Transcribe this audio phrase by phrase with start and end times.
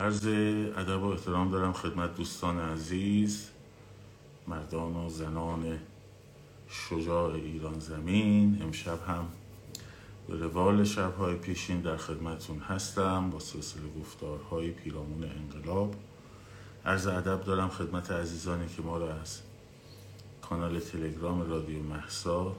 [0.00, 3.48] عرض ادب و احترام دارم خدمت دوستان عزیز
[4.48, 5.78] مردان و زنان
[6.68, 8.62] شجاع ایران زمین.
[8.62, 9.28] امشب هم
[10.28, 15.94] به روال شبهای پیشین در خدمتون هستم با سلسله گفتارهای پیرامون انقلاب.
[16.86, 19.40] عرض ادب دارم خدمت عزیزانی که ما را از
[20.42, 22.56] کانال تلگرام رادیو محسا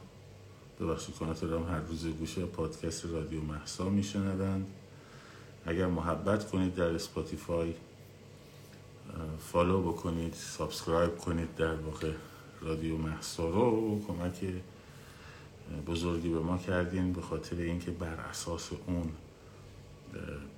[0.79, 4.65] ببخشید کانال تلگرام هر روز گوشه پادکست رادیو محسا میشنوند.
[5.65, 7.73] اگر محبت کنید در Spotify
[9.39, 12.11] follow بکنید subscribe کنید در واقع
[12.61, 14.45] رادیو محسا رو کمک
[15.87, 19.11] بزرگی به ما کردین به خاطر اینکه بر اساس اون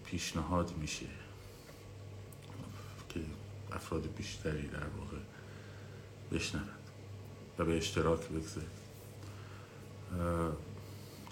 [0.06, 1.06] پیشنهاد میشه
[3.10, 3.20] که
[3.72, 5.18] افراد بیشتری در واقع
[6.32, 6.70] بشنوند
[7.60, 8.84] و به اشتراک بگذارید.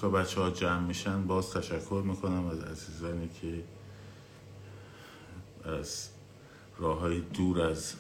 [0.02, 3.64] تا بچه ها جمع میشن باز تشکر می‌کنم از عزیزانی که
[5.70, 6.10] از
[6.78, 7.94] راه های دور از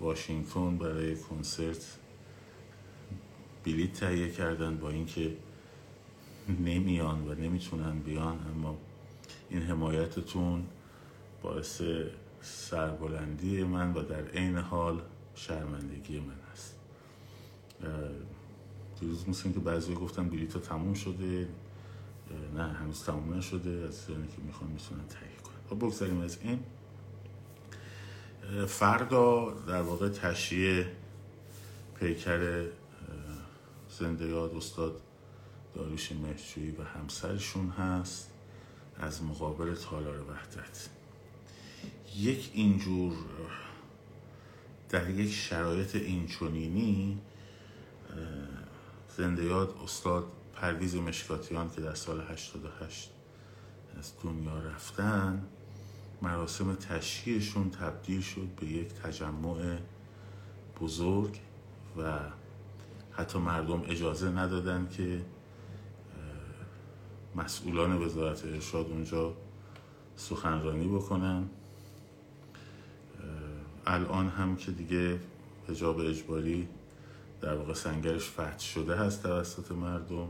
[0.00, 1.98] واشنگتن برای کنسرت
[3.64, 5.36] بلیت تهیه کردن با اینکه
[6.48, 8.76] نمیان و نمی‌تونن بیان اما
[9.50, 10.66] این حمایتتون
[11.42, 11.82] باعث
[12.42, 15.02] سربلندی من و در عین حال
[15.34, 16.74] شرمندگی من است.
[19.02, 21.48] دیروز مثل که بعضی گفتن بلیط تموم شده.
[22.54, 23.84] نه هنوز تموم نشده.
[23.88, 25.54] از که می‌خوان می‌تونن تهیه کنن.
[25.70, 26.58] خب بگذاریم از این.
[28.66, 30.84] فردا در واقع تشییع
[32.00, 32.66] پیکر
[33.98, 35.00] زنده یاد استاد
[35.74, 38.30] داروش مهجویی و همسرشون هست
[38.96, 40.88] از مقابل تالار وحدت.
[42.16, 43.12] یک اینجور
[44.88, 47.18] در یک شرایط اینچنینی
[49.16, 50.24] زنده یاد استاد
[50.54, 53.10] پرویز مشکاتیان که در سال 88
[53.98, 55.46] از دنیا رفتن
[56.22, 59.78] مراسم تشییعشون تبدیل شد به یک تجمع
[60.80, 61.38] بزرگ
[61.98, 62.18] و
[63.12, 65.24] حتی مردم اجازه ندادن که
[67.36, 69.34] مسئولان وزارت ارشاد اونجا
[70.16, 71.48] سخنرانی بکنن.
[73.86, 75.20] الان هم که دیگه
[75.68, 76.68] حجاب اجباری
[77.42, 80.28] در واقع سنگرش فتح شده هست توسط مردم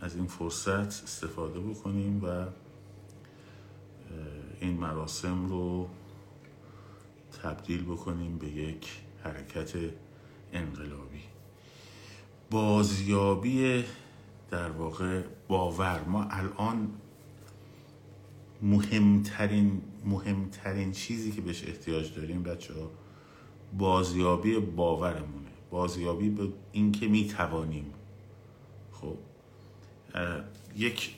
[0.00, 2.46] از این فرصت استفاده بکنیم و
[4.60, 5.88] این مراسم رو
[7.42, 8.88] تبدیل بکنیم به یک
[9.24, 9.72] حرکت
[10.52, 11.22] انقلابی.
[12.50, 13.84] بازیابی
[14.50, 16.00] در واقع باور.
[16.02, 16.90] ما الان
[18.62, 22.90] مهمترین مهمترین چیزی که بهش احتیاج داریم بچه ها
[23.78, 25.45] بازیابی باورمونه.
[25.70, 27.94] بازیابی به اینکه می‌توانیم.
[28.92, 29.16] خب
[30.76, 31.14] یک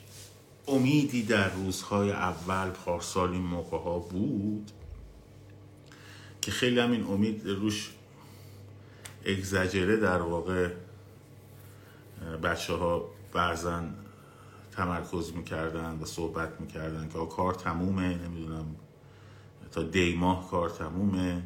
[0.67, 4.71] امیدی در روزهای اول پارسال این موقع ها بود
[6.41, 7.91] که خیلی هم این امید روش
[9.25, 10.69] اگزجره در واقع
[12.43, 13.83] بچه ها بعضا
[14.71, 18.75] تمرکز می‌کردن و صحبت می‌کردن که کار تمومه نمی‌دونم
[19.71, 21.43] تا دی ماه کار تمومه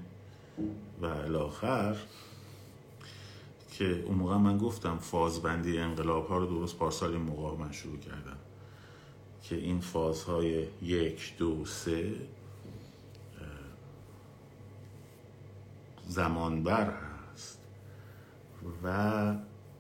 [1.02, 1.96] و الاخر
[3.78, 7.98] که اون موقع من گفتم فازبندی انقلاب ها رو درست پارسال این موقع من شروع
[7.98, 8.38] کردم.
[9.44, 12.16] که این فازهای یک دو سه
[16.08, 17.60] زمانبر هست.
[18.84, 18.88] و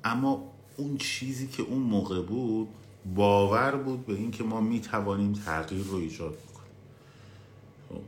[0.03, 2.67] اما اون چیزی که اون موقع بود
[3.15, 8.03] باور بود به اینکه ما می توانیم تغییر رو ایجاد بکنیم.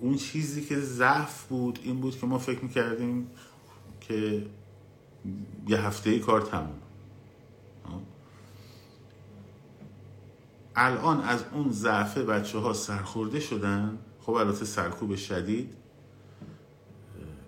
[0.00, 3.30] اون چیزی که ضعف بود این بود که ما فکر می‌کردیم
[4.00, 4.46] که
[5.68, 6.80] یه هفته کار تموم.
[10.76, 15.74] الان از اون ضعفه بچه ها سرخورده شدن خب البته سرکوب شدید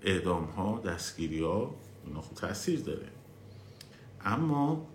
[0.03, 1.75] اعدام ها دستگیری ها
[2.07, 3.09] اینا خوب تاثیر داره.
[4.25, 4.87] اما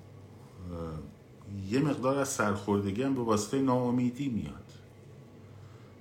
[1.70, 4.72] یه مقدار از سرخوردگی هم به واسطه ناامیدی میاد.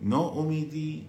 [0.02, 1.06] ناامیدی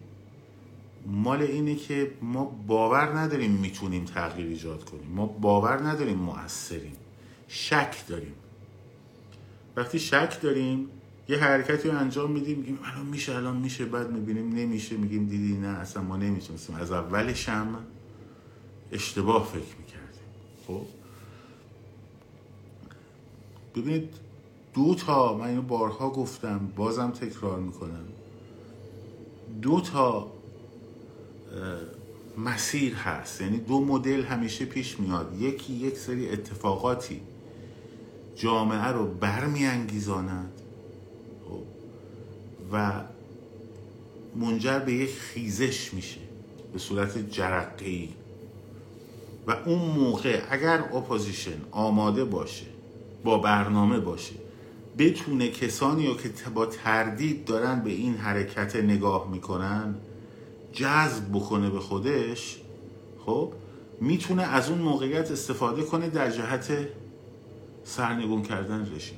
[1.08, 5.12] مال اینه که ما باور نداریم می‌تونیم تغییر ایجاد کنیم.
[5.12, 6.96] ما باور نداریم مؤثریم
[7.48, 8.34] شک داریم.
[9.76, 10.90] وقتی شک داریم
[11.30, 15.58] یه حرکتی رو انجام میدیم میگیم الان میشه الان میشه بعد می‌بینیم نمیشه میگیم دیدی
[15.58, 17.76] نه اصلا ما نمی‌تونستیم از اولش هم
[18.92, 20.28] اشتباه فکر می‌کردیم.
[20.68, 20.82] خب؟
[23.76, 24.10] ببینید
[24.74, 28.06] دو تا من اینو بارها گفتم بازم تکرار می‌کنم.
[29.62, 30.37] دو تا
[32.38, 33.42] مسیر هست.
[33.42, 35.42] یعنی دو مدل همیشه پیش میاد.
[35.42, 37.22] یکی یک سری اتفاقاتی
[38.36, 40.52] جامعه رو برمیانگیزاند.
[41.50, 41.64] خب،
[42.72, 43.02] و
[44.36, 46.20] منجر به یک خیزش میشه.
[46.74, 48.08] به صورت جرقه
[49.48, 52.66] و اون موقع اگر اپوزیشن آماده باشه
[53.24, 54.36] با برنامه باشه
[54.98, 59.96] بتونه کسانی رو که با تردید دارن به این حرکت نگاه می‌کنن
[60.78, 62.58] جذب بکنه به خودش
[63.26, 63.54] خب
[64.02, 66.72] می‌تونه از اون موقعیت استفاده کنه در جهت
[67.84, 69.18] سرنگون کردن رژیم.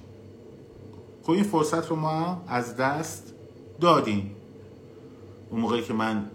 [1.23, 3.33] خب این فرصت رو ما از دست
[3.81, 4.35] دادیم.
[5.49, 6.25] اون موقعی که من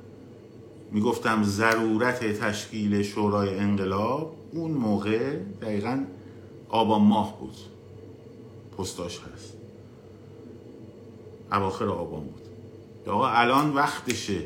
[0.93, 6.05] می‌گفتم ضرورت تشکیل شورای انقلاب اون موقع دقیقا
[6.69, 7.57] آبان ماه بود.
[8.79, 9.53] پستاش هست.
[11.53, 12.43] اواخر آبان بود.
[13.07, 14.41] آقا الان وقتشه.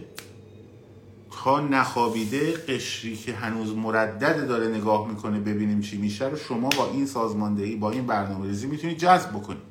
[1.44, 6.90] تا نخوابیده قشری که هنوز مردد داره نگاه می‌کنه ببینیم چی میشه رو شما با
[6.90, 9.62] این سازماندهی با این برنامه ریزی می‌تونید جذب بکنید.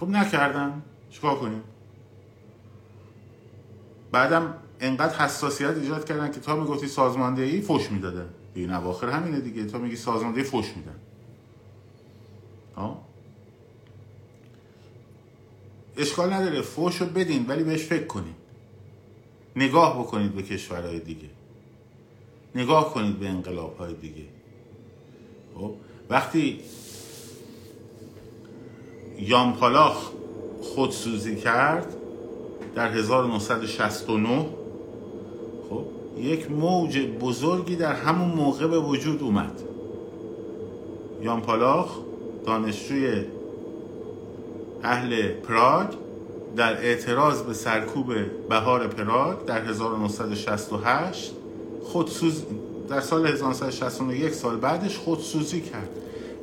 [0.00, 1.62] خب نکردم چیکار کنیم؟
[4.12, 8.28] بعدم انقدر حساسیت ایجاد کردن که تا می‌گفتی سازماندهی فش می‌دادن.
[8.54, 9.64] این اواخر همینه دیگه.
[9.64, 10.94] تا میگی سازماندهی فش میدن.
[15.96, 16.62] اشکال نداره.
[16.62, 18.43] فوش رو بدین ولی بهش فکر کنید
[19.56, 21.28] نگاه بکنید به کشورهای دیگه.
[22.54, 24.24] نگاه کنید به انقلاب های دیگه.
[25.54, 25.70] خب
[26.10, 26.60] وقتی
[29.18, 30.10] یامپالاخ
[30.62, 31.96] خودسوزی کرد
[32.74, 34.46] در 1969
[35.70, 35.84] خب
[36.18, 39.60] یک موج بزرگی در همون موقع به وجود اومد.
[41.22, 41.98] یامپالاخ
[42.46, 43.24] دانشجوی
[44.82, 45.88] اهل پراگ
[46.56, 48.14] در اعتراض به سرکوب
[48.48, 51.32] بهار پراگ در 1968
[51.82, 52.42] خودسوز
[52.88, 55.88] در سال 1961 سال بعدش خودسوزی کرد.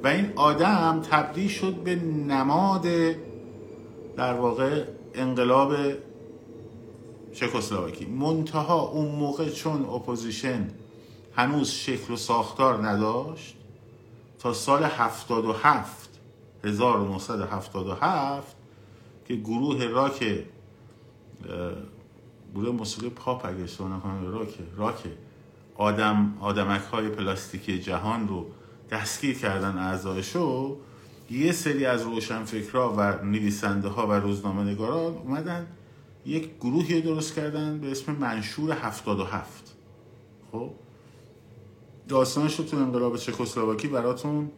[0.04, 1.96] و این آدم تبدیل شد به
[2.28, 2.88] نماد
[4.18, 5.74] در واقع انقلاب
[7.34, 8.06] چکسلواکی.
[8.06, 10.68] منتها اون موقع چون اپوزیشن
[11.36, 13.56] هنوز شکل و ساختار نداشت
[14.40, 16.10] تا سال 77
[16.64, 18.61] 1977
[19.32, 20.46] که گروه راک
[22.56, 25.04] گروه موسیقی پاپ اگه اشتباه نکنم راک راک.
[25.76, 28.46] آدم آدمک های پلاستیکی جهان رو
[28.92, 30.78] دستگیر کردن اعضایشو
[31.30, 35.68] یه سری از روشنفکرها و نویسنده ها و روزنامه نگاران اومدن
[36.26, 39.76] یک گروهی درست کردن به اسم منشور 77
[40.52, 40.72] خب؟
[42.08, 44.52] داستانش رو تو انقلاب چکسلواکی براتون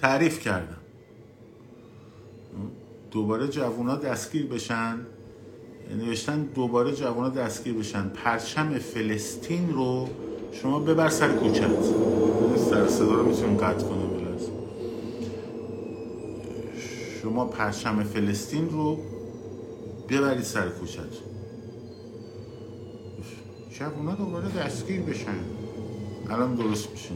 [0.00, 0.77] تعریف کردم.
[3.10, 4.98] دوباره جوونا دستگیر بشن؟
[5.98, 10.08] نوشتن دوباره جوونا دستگیر بشن پرچم فلسطین رو
[10.52, 11.82] شما ببر سر کوچت.
[12.56, 14.18] سر صدا رو می‌تونیم قطع کنیم
[17.22, 18.98] شما پرچم فلسطین رو
[20.08, 21.00] ببرید سر کوچت.
[23.70, 25.38] جوونا دوباره دستگیر بشن.
[26.30, 27.10] الان درست میشه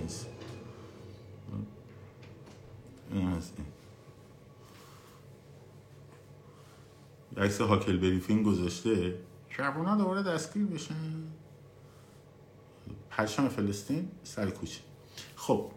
[3.12, 3.28] این.
[7.37, 9.19] عکس هاکل بریفین گذاشته؟
[9.49, 11.23] شبونا دوباره دستگیر بشن.
[13.11, 14.81] پرچم فلسطین سر کوچه.
[15.37, 15.70] خب.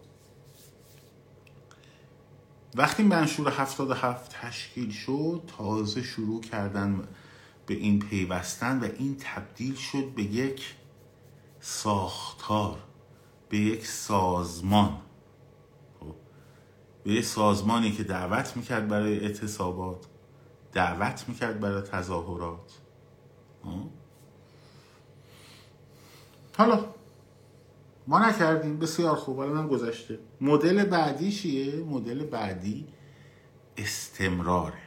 [2.74, 7.08] وقتی منشور 77 تشکیل شد تازه شروع کردن
[7.66, 10.74] به این پیوستن و این تبدیل شد به یک
[11.60, 12.78] ساختار
[13.48, 14.98] به یک سازمان.
[16.00, 16.14] خب.
[17.04, 20.06] به یک سازمانی که دعوت می‌کرد برای اعتصابات.
[20.76, 22.72] دعوت می‌کرد برای تظاهرات.
[26.58, 26.84] حالا
[28.06, 30.18] ما نکردیم بسیار خوب حالا من گذشته.
[30.40, 32.86] مدل بعدی چیه؟ مدل بعدی
[33.76, 34.82] استمراره.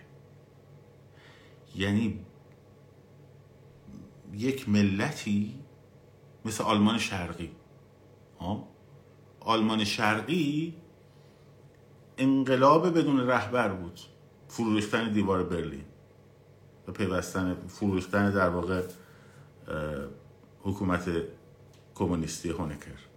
[1.76, 2.26] یعنی
[4.34, 5.60] یک ملتی
[6.46, 7.52] مثل آلمان شرقی.
[9.40, 10.76] آلمان شرقی
[12.18, 14.00] انقلاب بدون رهبر بود.
[14.50, 14.80] فرو
[15.10, 15.86] دیوار برلین
[16.88, 18.84] و پیوستن فرو در واقع
[20.64, 21.10] حکومت
[21.96, 23.10] کمونیستی هونکر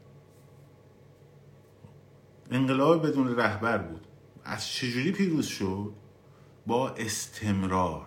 [2.51, 4.07] انقلاب بدون رهبر بود.
[4.45, 5.93] از چجوری پیروز شد؟
[6.67, 8.07] با استمرار.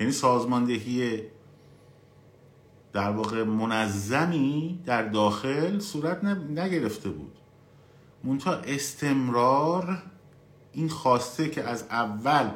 [0.00, 1.22] یعنی سازماندهی
[2.92, 7.38] در واقع منظمی در داخل صورت نگرفته بود.
[8.24, 10.02] منتها استمرار
[10.78, 12.50] این خواسته که از اول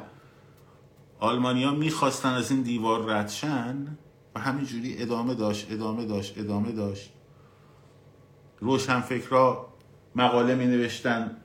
[1.19, 3.97] آلمانیا می‌خواستن از این دیوار ردشن
[4.35, 7.13] و همینجوری ادامه داشت ادامه داشت ادامه داشت.
[9.01, 9.73] فکرها
[10.15, 11.37] مقاله می نوشتن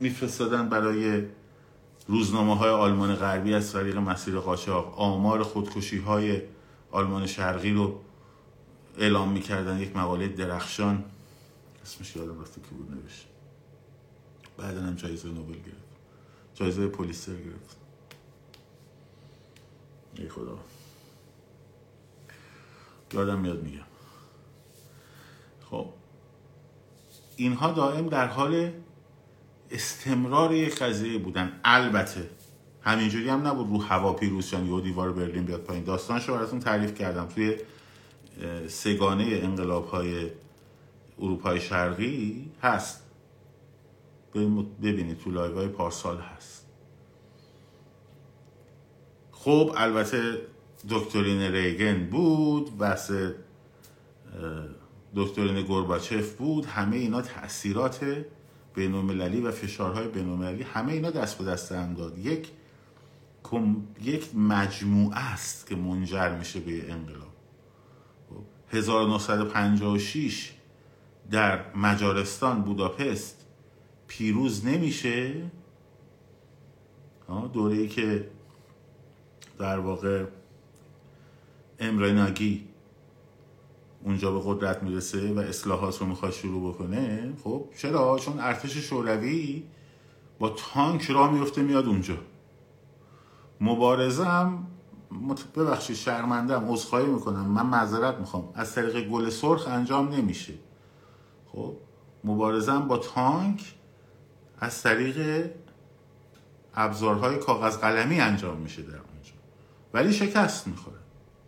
[0.00, 1.22] میفرستادن برای
[2.06, 5.00] روزنامه های آلمان غربی از طریق مسیر قاچاق.
[5.00, 6.42] آمار خودکشی های
[6.90, 8.00] آلمان شرقی رو
[8.98, 9.78] اعلام می‌کردن.
[9.78, 11.04] یک مقاله درخشان.
[11.82, 13.26] اسمش یادم رفته که بود نوشت.
[14.58, 15.87] بعدا هم جایزه نوبل گرفت.
[16.58, 17.76] جایزه پولیسر گرفت.
[20.16, 20.58] ای خدا.
[23.12, 23.86] یادم میاد میگم.
[25.70, 25.86] خب.
[27.36, 28.72] اینها دائم در حال
[29.70, 31.60] استمرار یک قضیه بودن.
[31.64, 32.30] البته
[32.82, 35.84] همینجوری هم نبود رو هوا پیروز شن و دیوار برلین بیاد پایین.
[35.84, 37.26] داستانشو براتون تعریف کردم.
[37.26, 37.56] توی
[38.68, 40.30] سه‌گانه انقلاب های
[41.18, 43.07] اروپای شرقی هست.
[44.82, 46.66] ببینید تو live های پارسال هست.
[49.32, 50.38] خب البته
[50.88, 53.12] دکترین ریگن بود بحث
[55.16, 56.66] دکترین گرباچف بود.
[56.66, 58.24] همه اینا تاثیرات
[58.74, 62.18] بینالمللی و فشارهای بینالمللی همه اینا دست به دست هم داد.
[62.18, 62.48] یک
[64.02, 67.28] یک مجموعه است که منجر میشه به انقلاب.
[68.70, 70.52] 1956
[71.30, 73.37] در مجارستان بوداپست
[74.08, 75.34] پیروز نمیشه؟
[77.52, 78.30] دوره ای که
[79.58, 80.24] در واقع
[81.78, 82.68] امرناگی
[84.04, 89.64] اونجا به قدرت می‌رسه و اصلاحات رو می‌خواد شروع بکنه خب چرا؟ چون ارتش شوروی
[90.38, 92.16] با تانک را میفته میاد اونجا.
[93.60, 94.66] مبارزم
[95.56, 97.46] ببخشید شرمندم عذرخواهی می‌کنم.
[97.46, 98.48] من معذرت می‌خوام.
[98.54, 100.54] از طریق گل سرخ انجام نمیشه.
[101.52, 101.76] خب
[102.24, 103.74] مبارزم با تانک
[104.60, 105.50] از طریق
[106.74, 109.32] ابزارهای کاغذ قلمی انجام میشه در اونجا.
[109.94, 110.98] ولی شکست می‌خوره.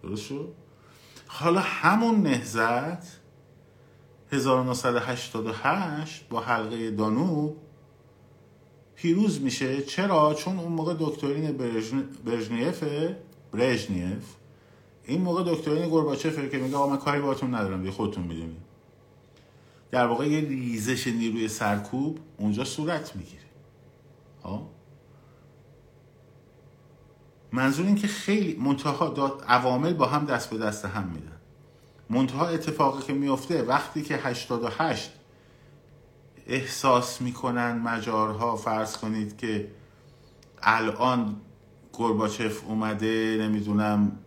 [0.02, 0.52] درست شد؟
[1.26, 3.20] حالا همون نهزت
[4.32, 7.56] 1988 با حلقه دانوب
[8.94, 9.82] پیروز میشه.
[9.82, 11.52] چرا؟ چون اون موقع دکترین
[12.24, 12.84] برژنیف
[13.52, 14.24] برژنیف
[15.04, 18.69] این موقع دکترین گورباچفه که میگه آقا من کاری باهاتون ندارم دیگه خودتون می‌دونید.
[19.90, 23.42] در واقع یه ریزش نیروی سرکوب اونجا صورت می‌گیره.
[24.44, 24.70] ها
[27.52, 31.40] منظور این که خیلی منتها عوامل با هم دست به دست هم میدن
[32.10, 35.12] منتها اتفاقی که میفته وقتی که 88
[36.46, 39.70] احساس می‌کنن مجارها فرض کنید که
[40.62, 41.36] الان
[41.92, 44.18] گرباچف اومده نمی‌دونم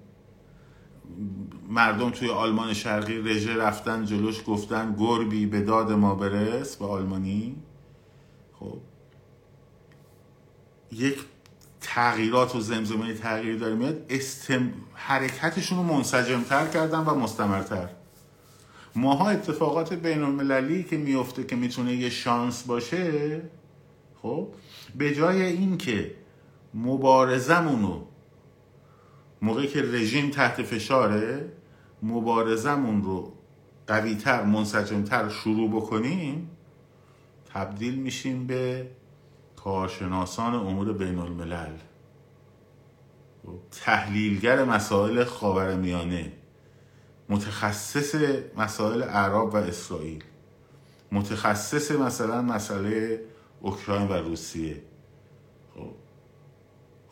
[1.74, 7.56] مردم توی آلمان شرقی رژه رفتن جلوش گفتن گربی به داد ما برس به آلمانی.
[8.60, 8.77] خب.
[10.92, 11.20] یک
[11.82, 14.06] تغییرات و زمزمه تغییر داره میاد.
[14.10, 14.74] استم...
[14.94, 17.89] حرکتشون رو منسجمتر کردن و مستمرتر.
[18.96, 23.42] ماها اتفاقات بین المللی که میفته که می‌تونه یه شانس باشه
[24.22, 24.48] خب
[24.96, 26.15] به جای اینکه
[26.74, 28.01] مبارزمون
[29.42, 31.51] موقعی که رژیم تحت فشاره
[32.03, 33.33] مبارزمون رو
[33.88, 36.50] قویتر منسجمتر شروع بکنیم
[37.53, 38.88] تبدیل میشیم به
[39.55, 41.77] کارشناسان امور بین الملل
[43.72, 46.31] تحلیلگر مسائل خاورمیانه
[47.29, 48.15] متخصص
[48.57, 50.24] مسائل عرب و اسرائیل
[51.12, 53.22] متخصص مثلا مسئله
[53.62, 54.81] اوکراین و روسیه.
[55.75, 55.91] خب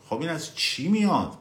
[0.08, 1.38] خب این از چی میاد؟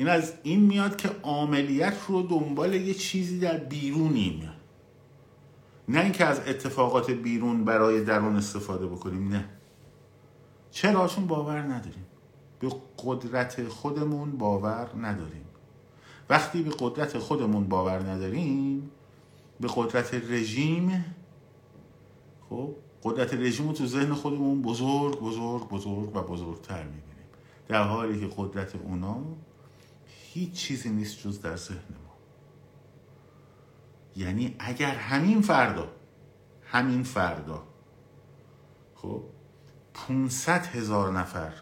[0.00, 4.50] این از این میاد که عملیت رو دنبال یه چیزی در بیرونیم
[5.88, 9.44] نه اینکه از اتفاقات بیرون برای درون استفاده بکنیم نه.
[10.70, 12.06] چرا چون باور نداریم.
[12.60, 12.68] به
[13.04, 15.44] قدرت خودمون باور نداریم.
[16.30, 18.90] وقتی به قدرت خودمون باور نداریم
[19.60, 21.04] به قدرت رژیم
[22.50, 27.26] خب قدرت رژیم رو تو ذهن خودمون بزرگ بزرگ بزرگ و بزرگتر می‌بینیم.
[27.68, 29.16] در حالی که قدرت اونا
[30.32, 32.16] هیچ چیزی نیست جز در ذهن ما.
[34.16, 35.88] یعنی اگر همین فردا
[36.66, 37.62] همین فردا
[38.94, 39.22] خب
[39.94, 41.52] 500 هزار نفر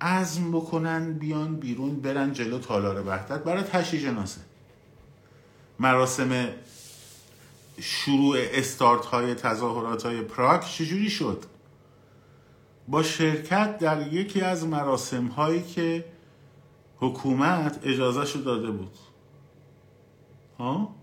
[0.00, 4.40] عزم بکنن بیان بیرون برن جلو تالار وحدت برای تشییع جنازه.
[5.78, 6.48] مراسم
[7.80, 11.44] شروع استارت های تظاهرات های پراک چجوری شد؟
[12.88, 16.11] با شرکت در یکی از مراسم هایی که
[17.02, 18.96] حکومت اجازه شو داده بود.
[20.58, 20.94] ها؟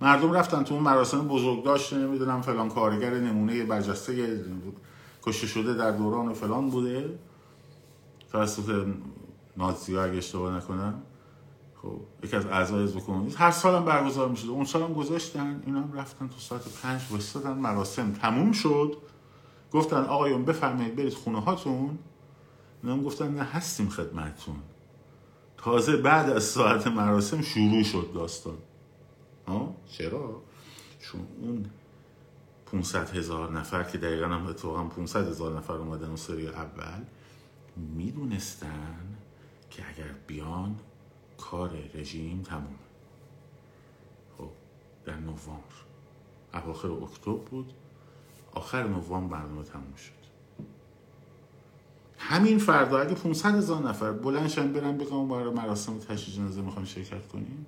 [0.00, 4.44] مردم رفتن تو اون مراسم بزرگ داشته نمی‌دونم فلان کارگر نمونه برجسته
[5.22, 7.18] کشته شده در دوران فلان بوده.
[8.32, 8.86] توسط
[9.56, 11.02] نازی اگه اشتباه نکنم.
[11.82, 13.40] خب یکی از اعضای کمونیست.
[13.40, 14.48] هر سالم برگزار می‌شد.
[14.48, 15.62] اون سالم گذاشتن.
[15.66, 18.96] اینا هم رفتن تو ساعت پنج وستادن مراسم تموم شد.
[19.72, 21.98] گفتن آقایون بفرمایید برید خونه هاتون
[22.82, 24.56] اینا هم گفتن نه هستیم خدمتتون.
[25.62, 28.58] تازه بعد از ساعت مراسم شروع شد داستان.
[29.48, 30.42] ها؟ چرا؟
[31.00, 31.70] چون اون
[32.66, 37.04] 500 هزار نفر که دقیقا هم اتفاقا 500 هزار نفر اومدن اون سری اول
[37.76, 39.16] می‌دونستن
[39.70, 40.76] که اگر بیان
[41.38, 42.66] کار رژیم تمومه.
[44.38, 44.50] خب
[45.04, 45.82] در نوامبر.
[46.54, 47.72] اواخر اکتبر بود.
[48.52, 50.21] آخر نوامبر برنامه تموم شد.
[52.24, 57.28] همین فردا اگه 500 هزار نفر بلندشن برن بگم برای مراسم تشییع جنازه می‌خوام شرکت
[57.28, 57.66] کنیم؟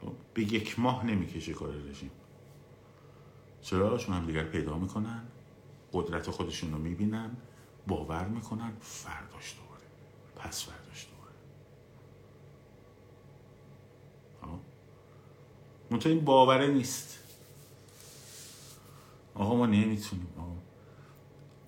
[0.00, 2.10] خب، به یک ماه نمی‌کشه کار رژیم.
[3.62, 5.22] چرا؟ چون هم دیگر پیدا می‌کنن
[5.92, 7.36] قدرت خودشون رو می‌بینن
[7.86, 9.84] باور می‌کنن فرداش دوباره.
[10.36, 11.34] پس فرداش دوباره.
[14.42, 14.60] خب؟
[15.90, 17.18] منطقه این باوره نیست.
[19.34, 20.28] آقا ما نمی‌تونیم.
[20.38, 20.63] آقا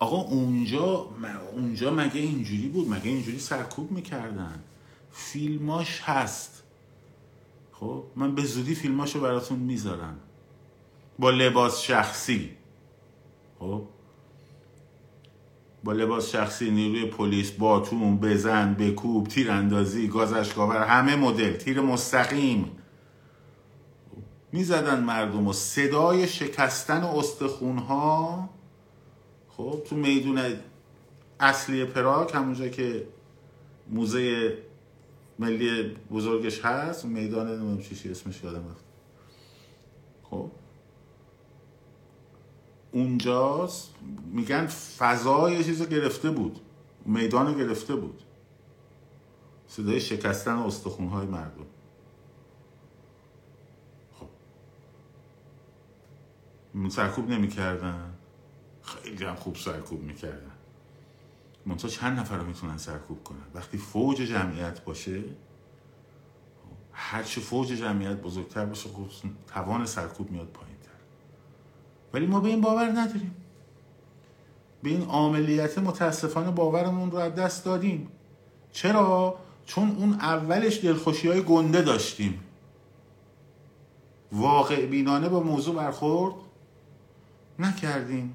[0.05, 1.09] اونجا
[1.53, 4.63] اونجا مگه اینجوری بود؟ مگه اینجوری سرکوب می‌کردن؟
[5.11, 6.63] فیلماش هست.
[7.71, 10.19] خب من به زودی فیلماشو براتون می‌ذارم.
[11.19, 12.49] با لباس شخصی.
[13.59, 13.81] خب؟
[15.83, 22.71] با لباس شخصی نیروی پلیس باتون بزن بکوب تیراندازی گاز اشکاور همه مدل تیر مستقیم.
[24.51, 28.49] می‌زدن مردم و صدای شکستن استخون ها
[29.57, 30.53] خب تو میدون
[31.39, 33.07] اصلی پراک همونجا که
[33.89, 34.57] موزه
[35.39, 38.85] ملی بزرگش هست میدان نمیم چیشی اسمش یادم رفت.
[40.23, 40.51] خب.
[42.91, 43.93] اونجاست
[44.31, 46.59] میگن فضا یه چیز گرفته بود.
[47.05, 48.21] میدان گرفته بود.
[49.67, 51.65] صدای شکستن استخونهای مردم.
[54.19, 54.27] خب.
[56.89, 58.16] سرکوب نمی‌کردن.
[58.87, 60.51] خیلی هم خوب سرکوب می‌کردن.
[61.65, 65.23] منتها چند نفر رو می‌تونن سرکوب کنن؟ وقتی فوج جمعیت باشه
[66.93, 70.89] هرچه فوج جمعیت بزرگتر باشه خب توان سرکوب میاد پایین تر
[72.13, 73.35] ولی ما به این باور نداریم.
[74.83, 78.07] به این عاملیت متاسفانه باورمون رو از دست دادیم.
[78.71, 82.43] چرا؟ چون اون اولش دلخوشی های گنده داشتیم.
[84.31, 86.35] واقع بینانه با موضوع برخورد
[87.59, 88.33] نکردیم.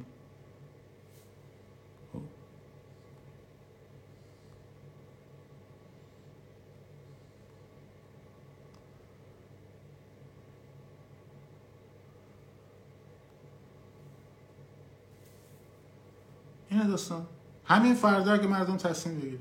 [16.82, 17.26] اینه داستان.
[17.64, 19.40] همین فردا که مردم تصمیم بگیرن.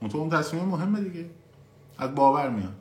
[0.00, 1.30] اون تو اون تصمیم مهمه دیگه.
[1.98, 2.74] از باور میاد.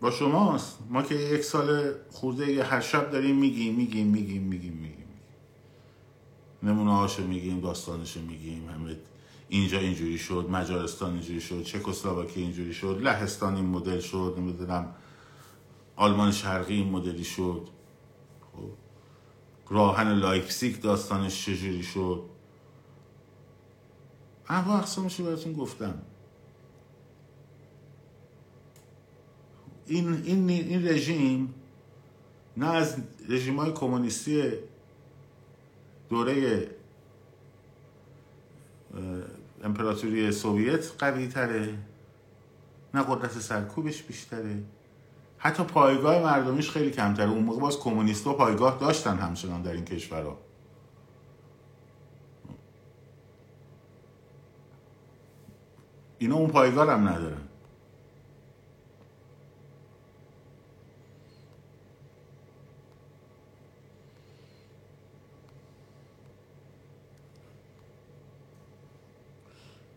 [0.00, 0.78] با شماست.
[0.90, 5.04] ما که یک سال خورده هر شب داریم میگیم میگیم میگیم میگیم میگیم.
[6.62, 8.68] نمونه هاشو میگیم داستانشو میگیم.
[8.68, 8.96] همه
[9.48, 14.94] اینجا اینجوری شد مجارستان اینجوری شد چکسلواکی اینجوری شد لهستان این مدل شد نمی‌دونم
[15.96, 17.68] آلمان شرقی این مدلی شد.
[18.52, 18.87] خب.
[19.70, 22.22] راهب لایپسیک داستانش چجوری شد
[24.48, 26.02] انواع اقسامش رو براتون گفتم.
[29.86, 31.54] این, این, این رژیم
[32.56, 32.96] نه از
[33.28, 34.52] رژیم های کمونیستی
[36.08, 36.66] دوره
[39.64, 41.78] امپراتوری سوویت قوی تره
[42.94, 44.62] نه قدرت سرکوبش بیشتره.
[45.38, 47.30] حتی پایگاه مردمیش خیلی کمتره.
[47.30, 50.38] اون موقع باز کمونیست و پایگاه داشتن همچنان در این کشورها.
[56.18, 57.48] اینا اون پایگاه هم ندارن.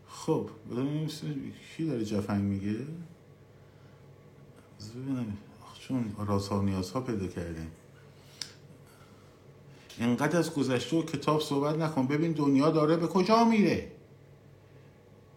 [0.07, 1.09] خب ببینیم
[1.77, 2.77] کی داره جفنگ میگه؟
[4.91, 5.37] ببینم.
[5.79, 7.71] چون رازها و نیازها پیدا کردیم.
[9.97, 12.07] اینقدر از گذشته و کتاب صحبت نکن.
[12.07, 13.91] ببین دنیا داره به کجا میره.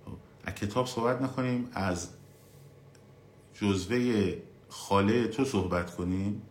[0.04, 0.12] خب،
[0.44, 2.08] از کتاب صحبت نکنیم از
[3.54, 4.32] جزوه
[4.68, 6.42] خاله تو صحبت کنیم.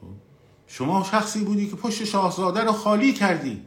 [0.00, 0.06] خب،
[0.66, 3.62] شما شخصی بودی که پشت شاهزاده رو خالی کردی.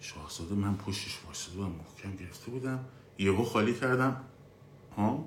[0.00, 2.84] شاهزاده من پشتش واسه و محکم گرفته بودم.
[3.18, 4.20] یهو خالی کردم.
[4.96, 5.24] ها؟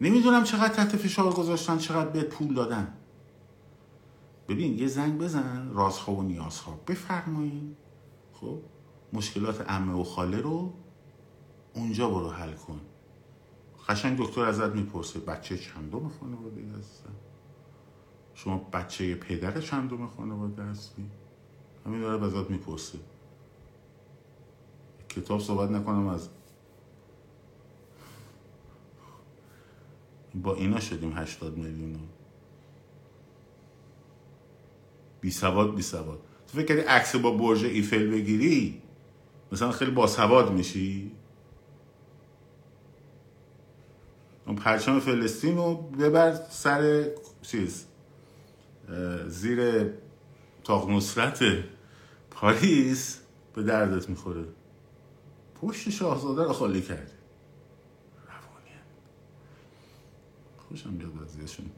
[0.00, 2.94] نمی‌دونم چقدر تحت فشار گذاشتن چقدر بهت پول دادن.
[4.48, 7.76] ببین یه زنگ بزن رازها و نیازها بفرمایین.
[8.32, 8.58] خب؟
[9.12, 10.72] مشکلات امه و خاله رو
[11.74, 12.80] اونجا برو حل کن.
[13.88, 17.12] قشنگ دکتر ازت می‌پرسه بچه چندم خانواده هستن؟
[18.34, 21.10] شما بچه پدر چندم خانواده هستی؟
[21.86, 22.98] همین داره بذات می‌پرسه.
[25.08, 26.28] کتاب صحبت نکنم از
[30.42, 31.98] با اینا شدیم هشتاد میلیون
[35.20, 36.20] بی سواد بی سواد.
[36.46, 38.82] تو فکر کردی عکس با برج ایفل بگیری؟
[39.52, 41.12] مثلا خیلی باسواد میشی؟
[44.46, 47.10] اون پرچم فلسطین رو ببر سر
[47.42, 47.86] چیز
[49.26, 49.90] زیر
[50.64, 51.44] تاق نصرت
[52.30, 53.20] پاریس
[53.54, 54.44] به دردت می‌خوره.
[55.62, 57.17] پشت شاهزاده رو خالی کردی.
[60.68, 61.70] خوشم بیاد وضعیشون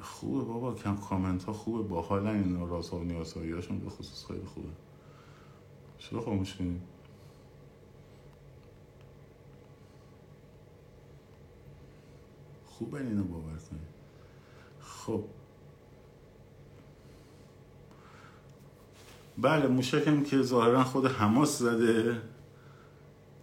[0.00, 1.88] خوبه بابا کم کامنت ها خوبه.
[1.88, 4.68] با حال این راز ها و نیازهایی هاشون به خصوص خیلی خوبه.
[5.98, 6.82] چرا خاموش کنیم
[12.64, 13.88] خوبه اینو باور کنیم
[14.80, 15.24] خب.
[19.38, 22.22] بله موشکم که ظاهرا خود حماس زده.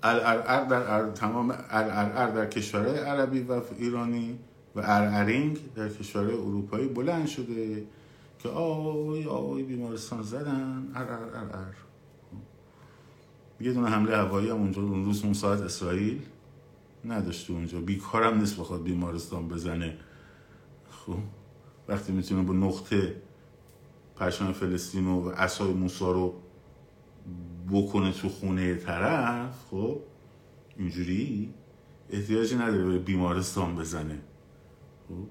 [0.03, 4.39] الارعر در تمام الارعر در کشورهای عربی و ایرانی
[4.75, 7.83] و ارعرینگ در کشورهای اروپایی بلند شده
[8.39, 10.91] که آی آی بیمارستان زدن.
[10.95, 11.75] ار ار ار ار.
[13.59, 16.21] یه دونه حمله هوایی هم اونجا اون روز اون ساعت اسرائیل
[17.05, 17.79] نداشته اونجا.
[17.79, 19.97] بیکارم نیست بخواد بیمارستان بزنه.
[20.91, 21.17] خب
[21.87, 23.15] وقتی می‌تونه با نقطه
[24.15, 26.33] پرچم فلسطین و اسای موسا رو
[27.71, 29.99] بکنه تو خونه طرف خب
[30.77, 31.53] اینجوری؟
[32.09, 34.19] احتیاجی نداره به بیمارستان بزنه.
[35.07, 35.27] خب.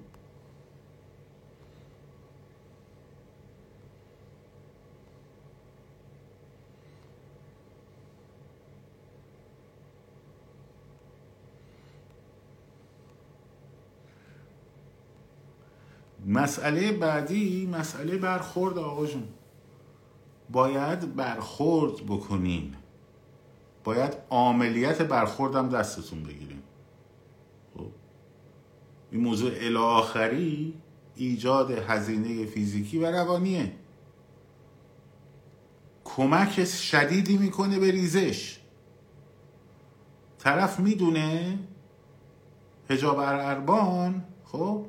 [16.25, 19.36] مسئله بعدی مسئله برخورد آقا جون.
[20.51, 22.75] باید برخورد بکنین
[23.83, 26.63] باید عملیت برخوردم دستتون بگیریم.
[27.73, 27.87] خب.
[29.11, 30.73] این موضوع الاخری
[31.15, 33.73] ایجاد هزینه فیزیکی و روانیه.
[36.05, 38.59] کمک شدیدی می‌کنه به ریزش.
[40.39, 41.59] طرف می‌دونه
[42.89, 44.85] هجاب اربان خب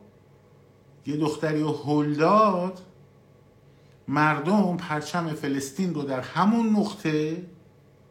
[1.07, 2.81] یه دختری رو هل داد
[4.09, 7.47] مردم پرچم فلسطین رو در همون نقطه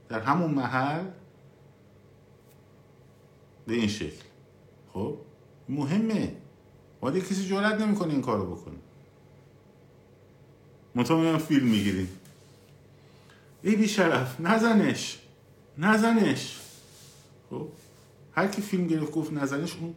[0.10, 1.06] در همون محل
[3.68, 4.24] به این شکل.
[4.94, 5.18] خب؟
[5.70, 6.36] مهمه.
[7.02, 8.76] باید کسی جرات نمی‌کنه این کارو بکنه.
[10.96, 12.10] منطقه فیلم می‌گیریم
[13.64, 15.20] ای بیشرف نزنش.
[15.78, 16.60] نزنش.
[17.50, 17.68] خب؟
[18.36, 19.96] هر کی فیلم گرفت گفت نزنش اون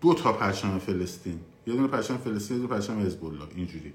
[0.00, 1.40] دو تا پرچم فلسطین.
[1.66, 3.48] یه دونه پرچم فلسطین یه دونه پرچم حزب الله.
[3.54, 3.92] اینجوری.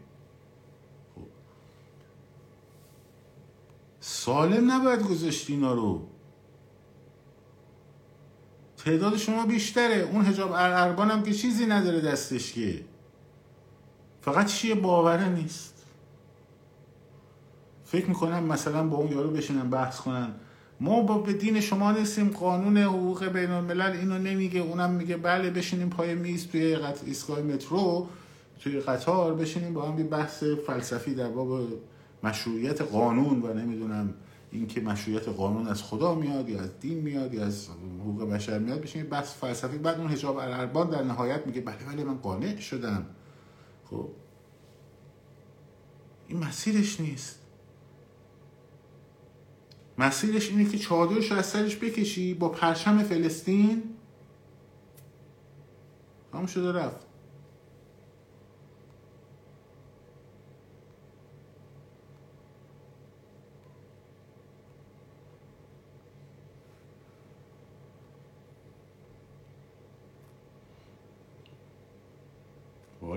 [4.07, 6.01] سالم نباید گذاشت اینا رو.
[8.77, 9.95] تعداد شما بیشتره.
[9.95, 12.85] اون حجاب اربان هم که چیزی نداره دستش که.
[14.21, 15.85] فقط چیه؟ باوره نیست.
[17.85, 20.33] فکر می‌کنم مثلا با اون یارو بشینن بحث کنن.
[20.79, 22.29] ما با به دین شما نیستیم.
[22.29, 24.59] قانون حقوق بین الملل اینو نمیگه.
[24.59, 28.07] اونم میگه بله بشینیم پای میز توی ایستگاه مترو
[28.59, 31.67] توی قطار بشینیم با هم بحث فلسفی در باب
[32.25, 34.13] مشروعیت قانون و نمی‌دونم
[34.51, 38.81] اینکه مشروعیت قانون از خدا میاد یا از دین میاد یا از حقوق بشر میاد
[38.81, 39.77] بشینیم بحث فلسفی.
[39.77, 43.05] بعد اون حجاب الاربان در نهایت میگه بله بله من قانع شدم.
[43.89, 44.09] خب؟
[46.27, 47.39] این مسیرش نیست.
[49.97, 53.83] مسیرش اینه که چادرش رو از سرش بکشی با پرچم فلسطین
[56.33, 57.05] هم شده رفت.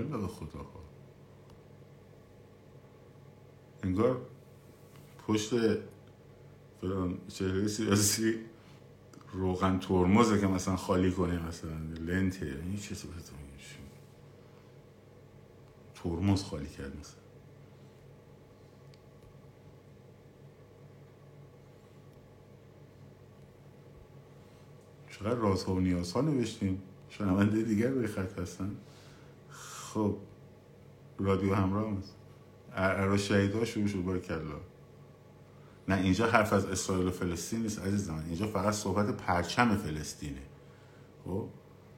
[0.03, 0.65] والا به خدا
[3.83, 4.21] انگار
[5.27, 5.49] پشت
[6.81, 8.35] فلان چهره سیاسی
[9.33, 12.95] روغن ترمزه که مثلا خالی کنه مثلا لنته این چه
[16.03, 17.19] ترمز خالی کرد مثلا.
[25.09, 28.77] چقدر رازها و نیازها نوشتیم؟ شنونده دیگر روی خط هستن؟
[29.93, 30.17] خب
[31.19, 32.15] رادیو همراه هست
[32.75, 34.59] ارا شهید ها شروع شد بار کلا.
[35.87, 40.41] نه اینجا حرف از اسرائیل و فلسطین نیست عزیز من اینجا فقط صحبت پرچم فلسطینه.
[41.25, 41.45] خب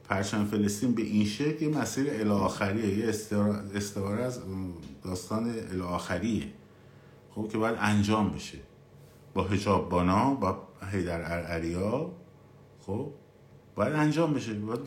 [0.04, 3.08] پرچم فلسطین به این شکل یه مسیر الاخریه یه
[3.74, 4.40] استواره از
[5.04, 6.52] داستان الاخریه
[7.30, 8.58] خب که باید انجام بشه.
[9.34, 12.10] با هجاب بانا با هیدر ارعریا
[12.80, 13.12] خب
[13.74, 14.54] باید انجام بشه.
[14.54, 14.80] باید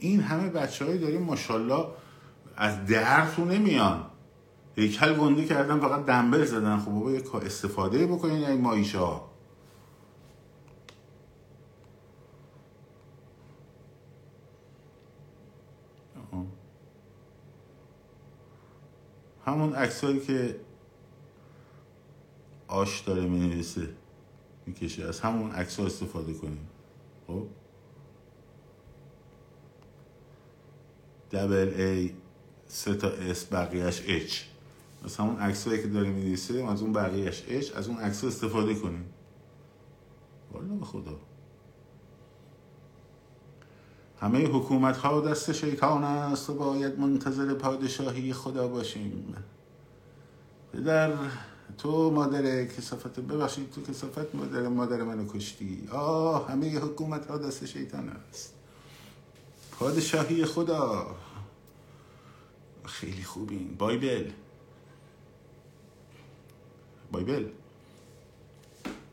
[0.00, 1.86] این همه بچه های داریم ماشالله
[2.56, 4.10] از درتو نمیان.
[4.76, 6.78] هیکل گنده کردن فقط دنبل زدن.
[6.78, 9.30] خب بابا یک استفاده بکنین این مایشه ها.
[19.46, 20.60] همون عکسایی که
[22.68, 23.88] آش داره می نویسه
[24.66, 25.04] می‌کشه.
[25.04, 26.68] از همون عکس استفاده کنیم
[27.26, 27.46] خب؟
[31.32, 32.14] دبل ای
[32.68, 34.42] سه تا اس بقیهش اچ
[35.04, 39.04] از همون عکسایی که داره میدیسه از اون بقیهش اچ از اون عکس استفاده کنیم.
[40.52, 41.20] والا به خدا.
[44.20, 49.34] همه حکومت ها دست شیطان است و باید منتظر پادشاهی خدا باشیم.
[50.72, 51.12] پدر
[51.78, 55.88] تو مادر کسافت ببخشید تو کسافت مادر مادر منو کشتی.
[55.92, 58.54] آه همه حکومت ها دست شیطان است.
[59.78, 61.16] پادشاهی خدا.
[62.86, 64.30] خیلی خوبین بایبل.
[67.12, 67.48] بایبل.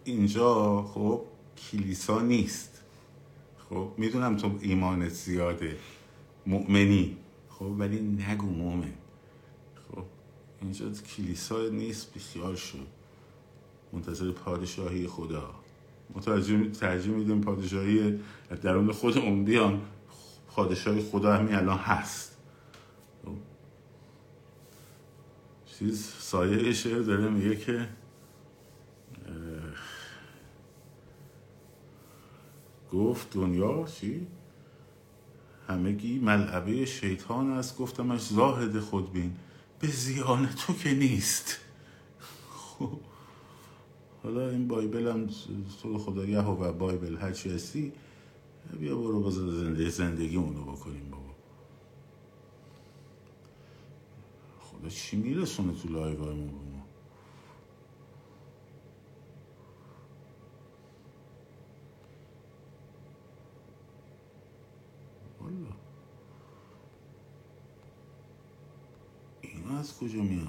[0.03, 1.21] اینجا خب
[1.57, 2.81] کلیسا نیست.
[3.69, 5.77] خب می‌دونم تو ایمانت زیاده.
[6.45, 7.17] مؤمنی.
[7.49, 8.93] خب ولی نگو مؤمن.
[9.91, 10.03] خب
[10.62, 12.88] اینجا کلیسا نیست بیخیال شد
[13.93, 15.53] منتظر پادشاهی خدا.
[16.15, 18.19] متوجه ترجیح میدیم پادشاهی
[18.62, 19.81] درون خود بیان.
[20.47, 22.38] پادشاهی خدا همین الان هست
[23.25, 23.31] خب.
[25.79, 27.88] چیز سایه شعر داره میگه که
[32.91, 34.27] گفت دنیا چی؟
[35.67, 39.36] همگی ملعبه شیطان است گفتمش زاهد خودبین
[39.79, 41.59] به زیان تو که نیست.
[42.49, 42.99] خب
[44.23, 45.29] حالا این بایبل هم
[45.81, 47.93] تو خدا و بایبل هرچی هستی
[48.79, 51.22] بیا برو بذار زندگی زندگی اونو بکنیم بابا.
[54.84, 56.86] خدا چی میرسونه تو لایوایمون رو ما؟
[65.41, 65.76] والا.
[69.41, 70.48] اینا از کجا میان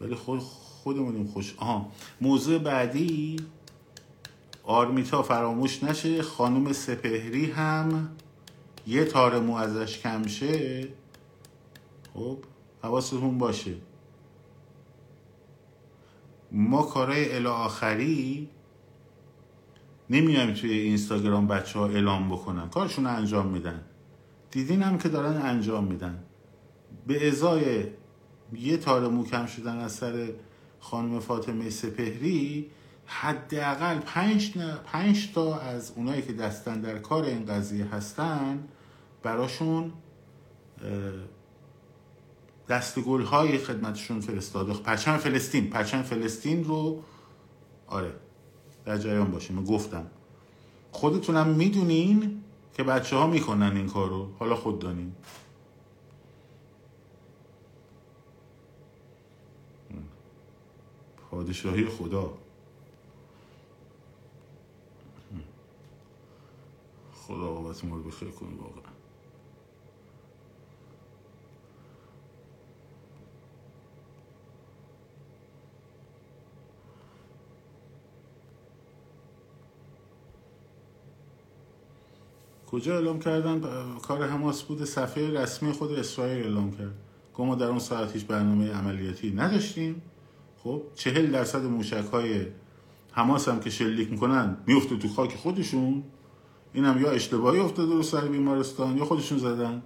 [0.00, 1.92] ولی خود خودمونیم خوش آها.
[2.20, 3.36] موضوع بعدی
[4.64, 8.16] آرمیتا فراموش نشه خانم سپهری هم
[8.86, 10.88] یه تار مو ازش کم شه.
[12.16, 12.38] خب
[12.82, 13.74] حواستون باشه.
[16.52, 18.48] ما کارهای الی آخری
[20.10, 22.68] نمیایم توی اینستاگرام بچه ها اعلام بکنن.
[22.68, 23.84] کارشون انجام میدن.
[24.50, 26.24] دیدین هم که دارن انجام میدن.
[27.06, 27.86] به ازای
[28.52, 30.28] یه تار مو کم شدن از سر
[30.80, 32.70] خانم فاطمه سپهری
[33.06, 38.68] حداقل پنج, پنج تا از اونایی که دستن در کار این قضیه هستن
[39.22, 39.92] براشون
[42.68, 44.74] دستگل های خدمتشون فرستاده.
[44.74, 45.70] پرچم فلسطین.
[45.70, 47.02] پرچم فلسطین رو
[47.86, 48.14] آره
[48.84, 49.64] در جریان باشیم.
[49.64, 50.06] گفتم.
[50.92, 52.42] خودتونم می‌دونین
[52.74, 55.12] که بچه ها می‌کنن این کار رو حالا خود دانین.
[61.30, 62.38] پادشاهی خدا.
[67.14, 68.85] خدا عاقبت ما رو بخیر کنه واقعا.
[82.66, 83.60] کجا اعلام کردن؟
[84.02, 84.84] کار حماس بود.
[84.84, 86.94] صفحه رسمی خود اسرائیل اعلام کرد.
[87.34, 90.02] گفت ما در اون ساعت هیچ برنامه عملیاتی نداشتیم.
[90.58, 92.46] خب چهل درصد موشک های
[93.12, 96.02] حماس هم که شلیک می‌کنن میفته تو خاک خودشون.
[96.72, 99.82] این هم یا اشتباهی افتاده رو سر بیمارستان یا خودشون زدن.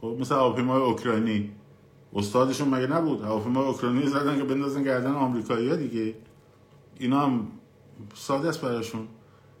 [0.00, 1.50] خب مثل هواپیمای اوکراینی.
[2.14, 6.14] استادشون مگه نبود؟ هواپیمای اوکراینی زدن که بندازن گردن آمریکایی‌ها دیگه.
[6.98, 7.46] اینا هم
[8.14, 9.06] ساده است براشون.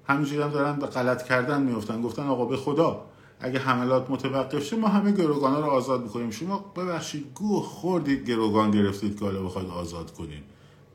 [0.06, 3.04] همینجوری هم دارن به غلط کردن میفتن گفتن آقا به خدا
[3.40, 6.30] اگه حملات متوقف شه ما همه گروگانا رو آزاد می‌کنیم.
[6.30, 10.42] شما ببخشید گوه خوردید گروگان گرفتید که حالا بخواید آزاد کنیم.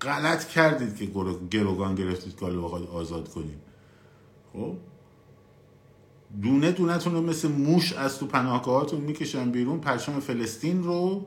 [0.02, 1.06] غلط کردید که
[1.52, 3.62] گروگان گرفتید که حالا بخواید آزاد کنیم.
[4.54, 4.76] خب؟
[6.42, 11.26] دونه دونتون رو مثل موش از تو پناهگاهاتون می‌کشن بیرون پرچم فلسطین رو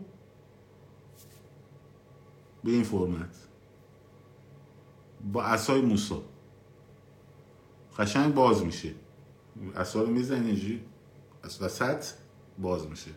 [2.65, 3.37] به این فرمت.
[5.33, 6.23] با اسای موسا.
[7.99, 8.95] قشنگ باز میشه.
[9.77, 10.83] اصلا رو می‌زنی اینجوری.
[11.43, 12.05] از وسط
[12.59, 13.11] باز میشه.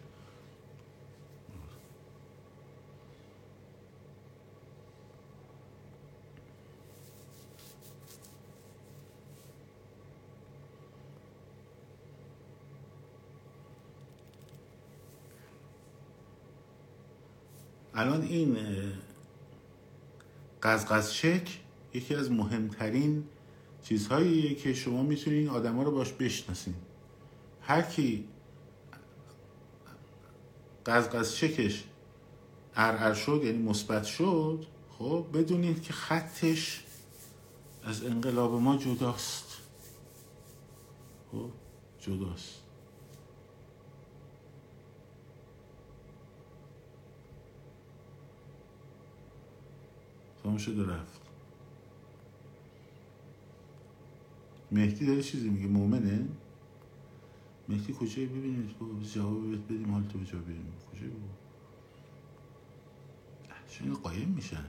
[17.97, 18.57] الان این
[20.63, 21.59] قزقز چک
[21.93, 23.23] یکی از مهمترین
[23.85, 26.75] چیزهاییه که شما می‌تونین آدما رو باش بشناسین.
[27.61, 28.27] هر کی
[30.85, 31.83] قزقز چکش
[32.75, 34.65] ار شد یعنی مثبت شد
[34.99, 36.83] خب بدونید که خطش
[37.83, 39.57] از انقلاب ما جداست.
[41.31, 41.49] خب
[41.99, 42.61] جداست.
[50.43, 51.24] تمام شده رفت.
[54.75, 56.27] مهدی داره چیزی میگه مؤمنه؟
[57.69, 61.33] مهدی کجایی؟ ببینید بابا جواب بهت بدیم حال تو جا بریم کجایی بابا؟
[63.69, 64.65] چون قایم میشن.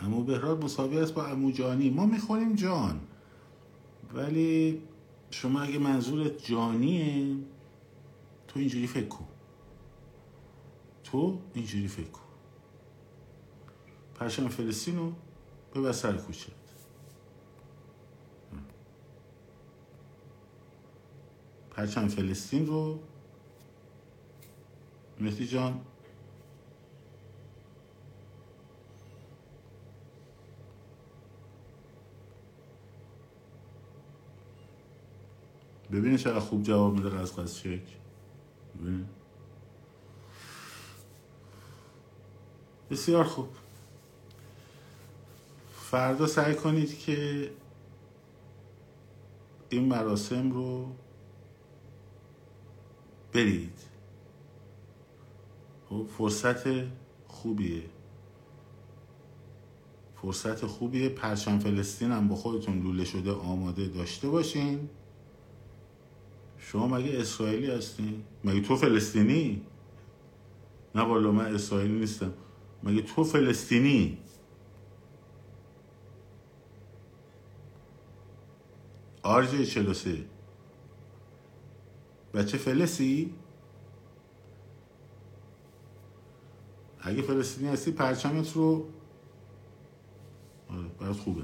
[0.00, 1.90] امو بهراد مساوی است با امو جانی.
[1.90, 3.00] ما می‌خوریم جان.
[4.14, 4.82] ولی
[5.30, 7.36] شما اگه منظورت جانیه
[8.48, 9.28] تو اینجوری فکر کن.
[11.04, 12.20] تو اینجوری فکر کن.
[14.14, 15.12] پرچم فلسطین رو
[15.82, 16.52] به سر کوچت
[21.70, 22.98] پرچم فلسطین رو
[25.20, 25.80] مهدی جان
[35.96, 37.82] ببینید چقدر خوب جواب میده قزقز شک.
[42.90, 43.48] بسیار خوب.
[45.72, 47.50] فردا سعی کنید که
[49.68, 50.92] این مراسم رو
[53.32, 53.78] برید.
[55.88, 56.64] خب فرصت
[57.28, 57.82] خوبیه.
[60.22, 61.08] فرصت خوبیه.
[61.08, 64.88] پرچم فلسطین هم با خودتون لوله شده آماده داشته باشین.
[66.72, 69.62] شما مگه اسرائیلی هستی؟ مگه تو فلسطینی؟
[70.94, 72.32] نه بالا من اسرائیلی نیستم
[72.82, 74.18] مگه تو فلسطینی؟
[79.22, 80.24] آرژه چلوسه
[82.34, 83.34] بچه فلسی؟
[87.00, 88.88] اگه فلسطینی هستی پرچمت رو
[90.70, 91.42] آره برات خوبه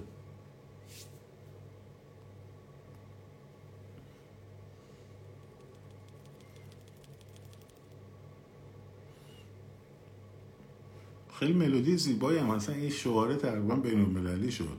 [11.42, 12.50] خیلی ملودی زیبایی هم.
[12.50, 14.78] اصلا این شعاره تقریبا بین شد.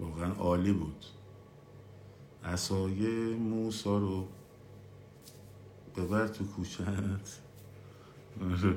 [0.00, 1.04] واقعا عالی بود.
[2.44, 4.28] اصای موسا رو
[5.96, 7.38] ببر تو کوچت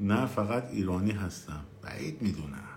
[0.00, 1.64] نه فقط ایرانی هستم.
[1.82, 2.68] بعید می‌دونم.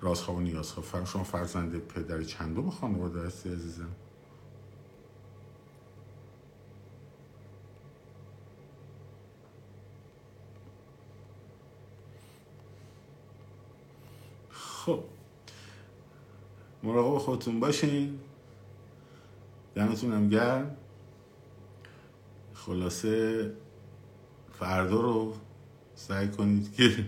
[0.00, 3.88] راست خواه و نیاز خواه شما فرزند پدر چندم خانواده هستی عزیزم؟
[14.86, 15.04] خب.
[16.82, 18.18] مراقب خودتون باشین.
[19.74, 20.76] دمتون هم گرم.
[22.54, 23.52] خلاصه
[24.58, 25.34] فردا رو
[25.94, 27.06] سعی کنید که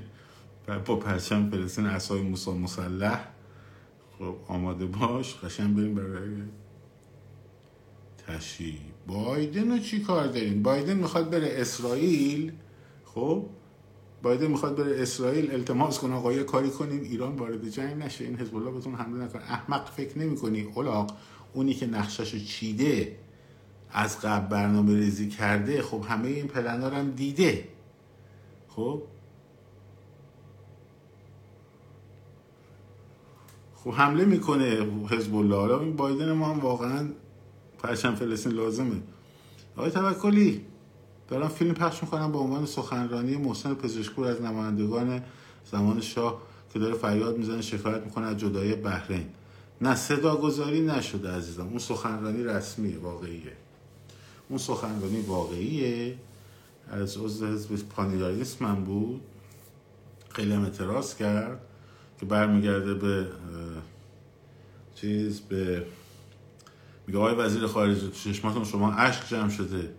[0.87, 3.28] با پرچم فلسطین اسای موسی مسلح.
[4.18, 5.37] خب آماده باش.
[5.44, 6.42] قشن بریم برای
[8.26, 8.80] تشریح.
[9.06, 12.52] بایدن رو چی کار داریم بایدن می‌خواد بره اسرائیل.
[13.04, 13.46] خب؟
[14.24, 18.57] بایدن می‌خواد بره اسرائیل التماس کنه آقا کاری کنیم ایران وارد جنگ نشه این حزب
[18.57, 19.42] الله بهتون حمله نکنه.
[19.42, 21.16] احمق فکر نمی‌کنی اولاق
[21.53, 23.18] اونی که نقششو چیده
[23.90, 27.68] از قبل برنامه ریزی کرده خب همه این پلنا هم دیده.
[28.68, 29.03] خب؟
[33.74, 37.09] خب حمله می‌کنه حزب الله حالا این بایدن ما هم واقعا
[37.78, 39.03] پرچم فلسطین لازمه.
[39.76, 40.66] آقای توکلی
[41.35, 45.22] دارم فیلم پخش می‌کنم به عنوان سخنرانی محسن پزشکور از نمایندگان
[45.70, 49.26] زمان شاه که داره فریاد می‌زنه شکایت می‌کنه از جدای بحرین.
[49.80, 51.66] نه صدا گذاری نشده عزیزم.
[51.66, 53.53] اون سخنرانی رسمیه واقعیه.
[54.49, 56.18] اون سخنرانی واقعیه.
[56.91, 59.20] از عضو حزب پانیرالیسم من بود.
[60.28, 61.61] خیلی هم اعتراض کرد
[62.20, 63.26] که برمیگرده به
[64.95, 65.87] چیز به
[67.07, 69.95] میگه آقای وزیر خارجه تو چشماتون شما عشق جمع شده.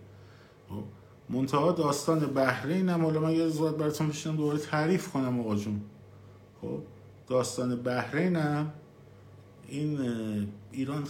[1.30, 5.80] منتها داستان بحرین هم حالا من یه زود براتون بشنم دوباره تعریف کنم آقا جون.
[6.62, 6.78] خب
[7.28, 8.72] داستان بحرین هم
[9.68, 9.98] این
[10.72, 11.08] ایران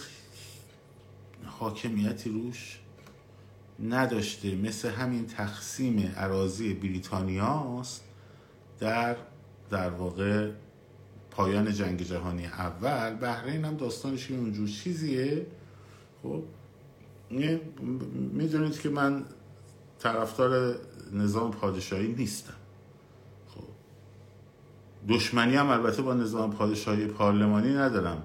[1.45, 2.79] حاکمیتی روش
[3.89, 4.55] نداشته.
[4.55, 8.05] مثل همین تقسیم عراضی بریتانیاست
[8.81, 9.17] در
[9.71, 10.51] در واقع
[11.31, 13.15] پایان جنگ جهانی اول.
[13.15, 15.47] بحرین هم داستانش اونجور چیزیه.
[16.23, 16.43] خب
[18.33, 19.25] می‌دونید که من
[19.99, 20.77] طرفدار
[21.13, 22.55] نظام پادشاهی نیستم.
[23.49, 23.65] خب.
[25.09, 28.23] دشمنی هم البته با نظام پادشاهی پارلمانی ندارم.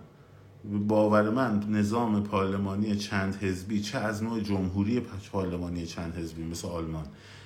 [0.63, 4.99] باور من نظام پارلمانی چند حزبی چه از نوع جمهوری
[5.31, 7.05] پارلمانی چند حزبی مثل آلمان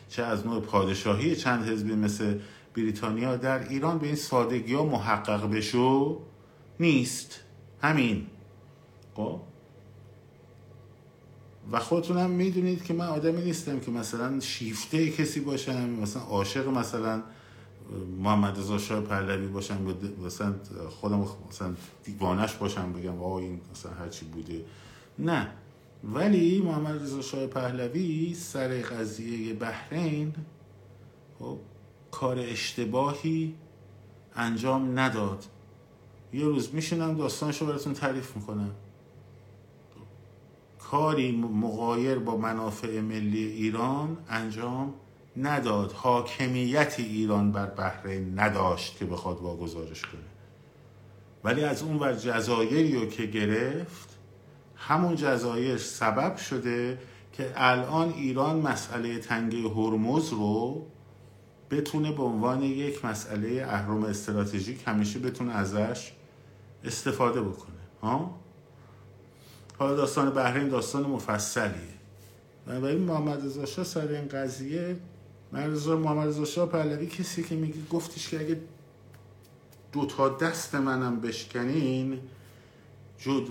[0.09, 2.39] چه از نوع پادشاهی چند حزبی مثل
[2.75, 6.21] بریتانیا در ایران به این سادگی ها محقق بشو؟
[6.79, 7.39] نیست.
[7.81, 8.25] همین.
[9.15, 9.41] خب.
[11.71, 16.67] و خودتون هم می‌دونید که من آدمی نیستم که مثلا شیفته کسی باشم مثلا عاشق
[16.67, 17.23] مثلا
[18.19, 19.95] محمد رضا شاه پهلوی باشم
[20.25, 20.55] مثلا
[20.89, 24.65] خودم مثلا دیوانش باشم بگم آقا این مثلا هرچی بوده.
[25.19, 25.49] نه.
[26.03, 30.33] ولی محمد رضا شاه پهلوی سر قضیه بحرین
[31.39, 31.59] خب
[32.11, 33.55] کار اشتباهی
[34.35, 35.45] انجام نداد.
[36.33, 38.71] یه روز میشینم داستانش رو براتون تعریف می‌کنم.
[40.91, 44.93] کاری مقایر با منافع ملی ایران انجام
[45.37, 45.91] نداد.
[45.91, 50.21] حاکمیت ایران بر بحرین نداشت که بخواد واگذارش کنه.
[51.43, 54.09] ولی از اون ور جزایری رو که گرفت
[54.75, 56.99] همون جزایر سبب شده
[57.33, 60.85] که الان ایران مسئله تنگه هرمز رو
[61.71, 66.11] بتونه به عنوان یک مسئله اهرم استراتژیک همیشه بتونه ازش
[66.83, 67.75] استفاده بکنه.
[68.01, 68.44] ها؟
[69.77, 71.95] حالا داستان بحرین داستان مفصلیه.
[72.67, 74.95] بنابراین محمد رضا شاه سر این قضیه
[75.51, 78.61] محمد رضا شاه پهلوی کسی که میگه گفتش که اگه
[79.91, 82.19] دو تا دست منم بشکنین
[83.19, 83.47] جد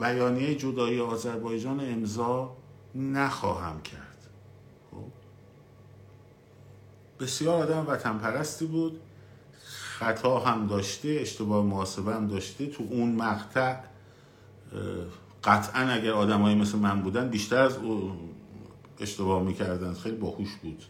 [0.00, 2.56] بیانیه جدایی آذربایجان امضا
[2.94, 4.16] نخواهم کرد.
[4.90, 5.04] خب؟
[7.24, 9.00] بسیار آدم وطن پرستی بود.
[9.98, 12.66] خطا هم داشته اشتباه محاسبه هم داشته.
[12.66, 13.76] تو اون مقطع
[15.46, 17.78] قطعا اگر آدمایی مثل من بودن بیشتر از
[19.00, 19.94] اشتباه می‌کردن.
[19.94, 20.84] خیلی باهوش بود.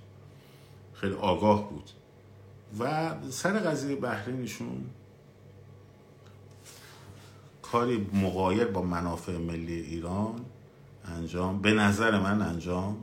[0.94, 1.90] خیلی آگاه بود.
[2.80, 4.84] و سر قضیه بحرینشون
[7.62, 10.40] کاری مقایر با منافع ملی ایران
[11.04, 12.96] انجام به نظر من انجام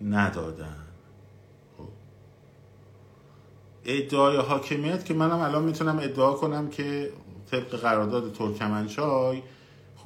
[0.00, 0.76] ندادن.
[1.78, 1.88] خب.
[3.84, 7.12] ادعای حاکمیت که منم الان می‌تونم ادعا کنم که
[7.50, 9.42] طبق قرارداد ترکمنچای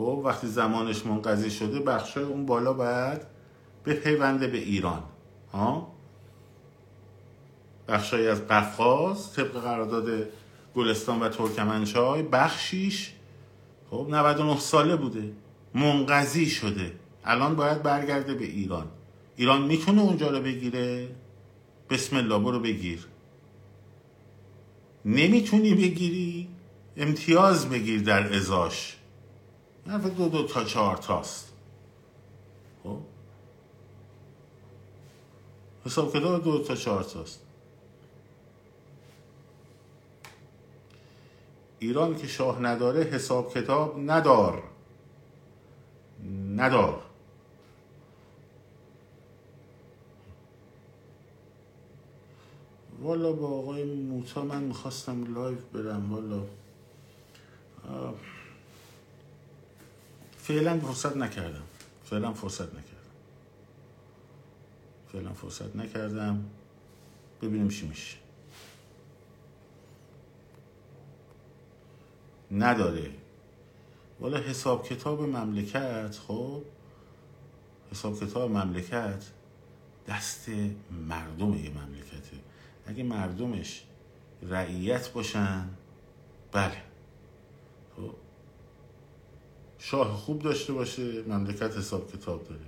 [0.00, 3.20] خب وقتی زمانش منقضی شده بخشای اون بالا باید
[3.84, 5.02] پیونده به ایران.
[5.52, 5.92] ها؟
[7.88, 10.28] بخشایی از قفقاز طبق قرارداد
[10.74, 13.12] گلستان و ترکمنچای بخشیش
[13.90, 15.32] خب 99 ساله بوده.
[15.74, 16.92] منقضی شده.
[17.24, 18.86] الان باید برگرده به ایران.
[19.36, 21.08] ایران می‌تونه اونجا رو بگیره؟
[21.90, 23.06] بسم الله برو بگیر.
[25.04, 26.48] نمی‌تونی بگیری؟
[26.96, 28.96] امتیاز بگیر در ازاش
[29.90, 31.52] حرف دو دو تا چهار تاست.
[32.84, 32.98] خب؟
[35.86, 37.40] حساب کتاب دو تا چهار تاست.
[41.78, 44.62] ایران که شاه نداره حساب کتاب ندار.
[46.56, 47.02] ندار.
[53.02, 56.42] والا با آقای موتا من می‌خواستم لایف برم والا.
[60.42, 61.62] فعلا فرصت نکردم.
[62.04, 62.84] فعلا فرصت نکردم.
[65.12, 66.44] فعلا فرصت نکردم.
[67.42, 68.16] ببینیم چی میشه.
[72.52, 73.10] نداره.
[74.20, 76.62] والا حساب کتاب مملکت خب؟
[77.92, 79.24] حساب کتاب مملکت
[80.08, 80.48] دست
[81.08, 82.36] مردم یه مملکته.
[82.86, 83.82] اگه مردمش
[84.42, 85.68] رعیت باشن
[86.52, 86.89] بله.
[89.82, 92.60] شاه خوب داشته باشه مملکت حساب کتاب داره.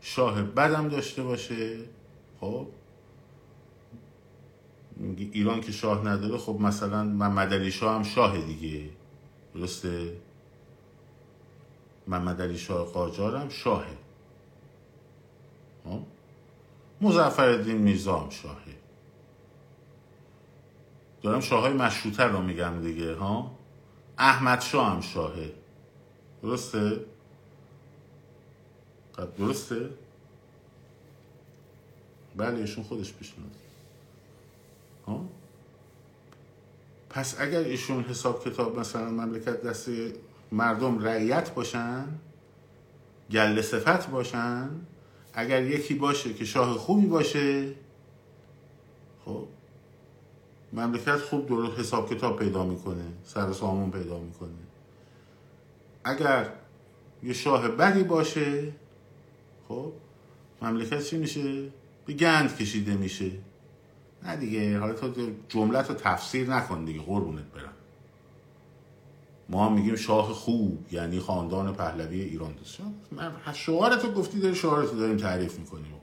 [0.00, 1.78] شاه بدم داشته باشه.
[2.40, 2.66] خب؟
[5.32, 8.90] ایران که شاه نداره خب مثلا محمد علی شاه هم شاه دیگه.
[9.54, 10.16] درسته؟
[12.06, 13.96] محمد علی شاه قاجار هم شاهه
[15.84, 16.00] خب؟
[17.00, 18.76] مزفر الدین میرزا هم شاهه
[21.22, 23.58] دارم شاه های مشروطه رو میگم دیگه ها؟
[24.18, 25.52] احمد شاه هم شاهه
[26.42, 27.04] درسته؟
[29.38, 29.90] درسته؟
[32.36, 33.50] بله ایشون خودش پیشنهاد
[35.06, 35.24] ها؟
[37.10, 39.88] پس اگر ایشون حساب کتاب مثلا مملکت دست
[40.52, 42.04] مردم رعیت باشن
[43.30, 44.70] گل صفت باشن
[45.34, 47.74] اگر یکی باشه که شاه خوبی باشه
[49.24, 49.44] خب
[50.72, 54.67] مملکت خوب درست حساب کتاب پیدا می‌کنه سر سامون پیدا می‌کنه.
[56.08, 56.52] اگر
[57.22, 58.72] یه شاه بدی باشه
[59.68, 59.92] خب
[60.62, 61.68] مملکت چی میشه؟
[62.06, 63.30] به گند کشیده میشه.
[64.22, 67.72] نه دیگه حالا تو جملت رو تفسیر نکن دیگه قربونت برم.
[69.48, 72.78] ما میگیم شاه خوب یعنی خاندان پهلوی ایران دوست.
[73.54, 75.98] شعارتو گفتی داری شعارتو داریم تعریف می‌کنیم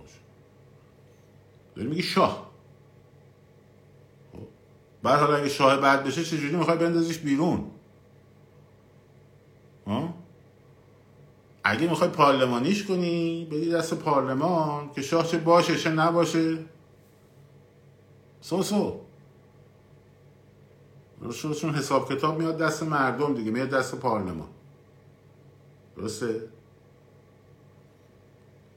[1.76, 2.52] داری میگی شاه.
[4.32, 4.40] خب.
[5.04, 7.72] بعد حالا اگه شاه بعد بشه چجوری می‌خوای بندازیش بیرون؟
[11.64, 16.58] اگه می‌خوای پارلمانیش کنی بدی دست پارلمان که شاه چه باشه چه نباشه.
[18.42, 19.02] سو سو.
[21.62, 24.48] چون حساب کتاب میاد دست مردم دیگه میاد دست پارلمان.
[25.98, 26.42] درسته؟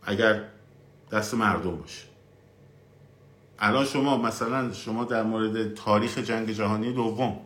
[0.03, 0.45] اگر
[1.13, 2.05] دست مردم باشه.
[3.59, 7.41] الان شما مثلا شما در مورد تاریخ جنگ جهانی دوم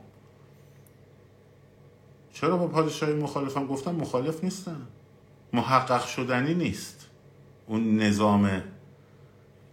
[2.33, 4.87] چرا با پادشاهی مخالفم گفتم؟ مخالف نیستم.
[5.53, 7.07] محقق شدنی نیست.
[7.67, 8.63] اون نظام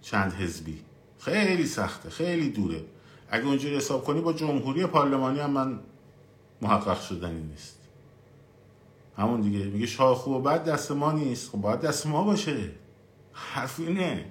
[0.02, 0.82] چند حزبی.
[1.20, 2.82] خیلی سخته خیلی دوره.
[3.30, 5.80] اگه اونجوری حساب کنی با جمهوری پارلمانی هم من
[6.62, 7.80] محقق شدنی نیست.
[9.18, 9.66] همون دیگه.
[9.66, 11.50] میگه شاه خوب و بد دست ما نیست.
[11.50, 12.70] خب باید دست ما باشه.
[13.34, 14.26] حرف اینه.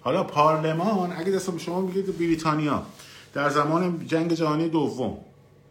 [0.00, 2.82] حالا پارلمان اگه دست شما میگید بریتانیا
[3.34, 5.18] در زمان جنگ جهانی دوم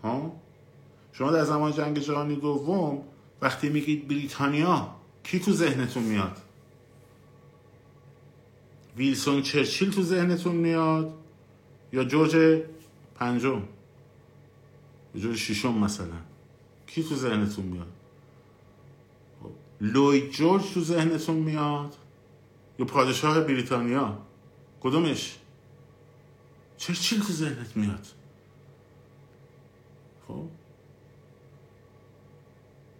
[0.04, 0.32] ها؟
[1.14, 3.04] شما در زمان جنگ جهانی دوم
[3.42, 6.38] وقتی میگید بریتانیا کی تو ذهنتون میاد؟
[8.98, 11.14] ویلسون چرچیل تو ذهنتون میاد
[11.94, 12.62] یا جورج
[13.16, 13.64] پنجم؟
[15.16, 16.22] یا جورج ششم مثلا؟
[16.88, 17.88] کی تو ذهنتون میاد؟
[19.82, 21.96] لوید جورج تو ذهنتون میاد
[22.80, 24.18] یا پادشاه بریتانیا؟
[24.82, 25.38] کدومش؟
[26.78, 28.08] چرچیل تو ذهنت میاد.
[30.28, 30.46] خب؟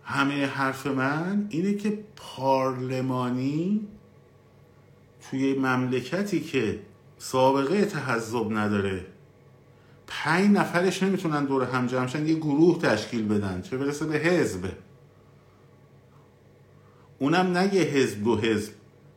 [0.04, 3.88] همه حرف من اینه که پارلمانی
[5.22, 6.80] توی مملکتی که
[7.18, 9.06] سابقه تحذب نداره
[10.08, 14.72] پنج نفرش نمی‌تونن دور هم جمعشن یه گروه تشکیل بدن چه برسه به حزب.
[17.20, 18.74] اونم نگه حزب دو حزب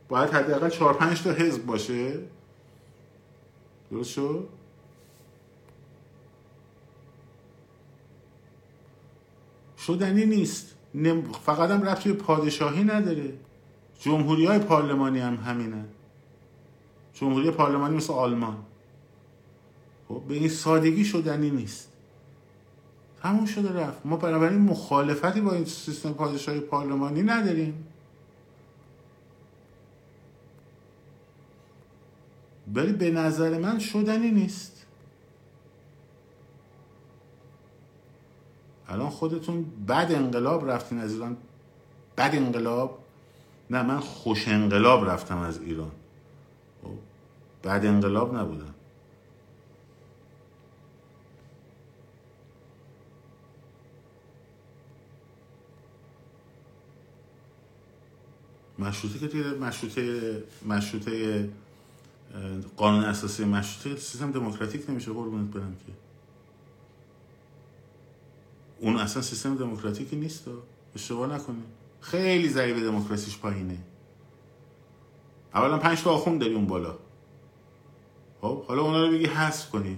[0.09, 2.19] باید حداقل چهار پنج تا حزب باشه.
[3.91, 4.49] درست شد؟
[9.77, 10.76] شدنی نیست.
[11.45, 13.33] فقط هم رفت پادشاهی نداره.
[13.99, 15.85] جمهوری های پارلمانی هم همینه
[17.13, 18.57] جمهوری پارلمانی مثل آلمان.
[20.07, 21.91] خب به این سادگی شدنی نیست.
[23.21, 24.05] تموم شده رفت.
[24.05, 27.87] ما بنابراین مخالفتی با این سیستم پادشاهی پارلمانی نداریم.
[32.73, 34.76] ولی به نظر من شدنی نیست.
[38.87, 41.37] الان خودتون بد انقلاب رفتین از ایران.
[42.17, 42.99] بد انقلاب.
[43.69, 45.91] نه من خوش انقلاب رفتم از ایران.
[46.83, 46.89] خب،
[47.63, 48.73] بعد انقلاب نبودم.
[58.79, 61.49] مشروطه که دیگه مشروطه مشروطه
[62.77, 66.06] قانون اساسی مشروطه سیستم دموکراتیک نمیشه قربونت برم که.
[68.79, 70.45] اون اصلا سیستم دموکراتیکی نیست
[70.95, 71.55] اشتباه نکنه
[72.01, 73.77] خیلی ضریب دموکراسیش پایینه.
[75.53, 76.97] اولا پنج تا آخوند داری اون بالا.
[78.41, 79.97] خب حالا اونا رو بگی حذف کنی.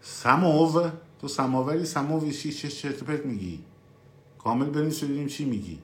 [0.00, 3.64] سماو تو سماوری سماوی چی چه چرت میگی.
[4.38, 5.78] کامل بریم چی میگی.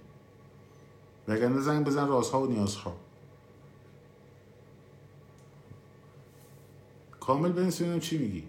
[1.28, 2.96] وگرنه زنگ بزن رازها و نیازها.
[7.26, 8.42] کامل بنویس ببینم چی میگی؟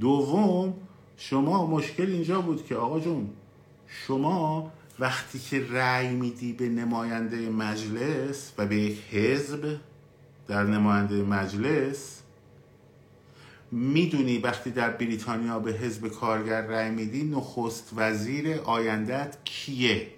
[0.00, 0.74] دوم
[1.16, 3.30] شما مشکل اینجا بود که آقا جون
[3.86, 9.76] شما وقتی که رأی میدی به نماینده مجلس و به یک حزب
[10.48, 12.22] در نماینده مجلس
[13.72, 20.15] می‌دونی وقتی در بریتانیا به حزب کارگر رأی میدی نخست وزیر آیندت کیه؟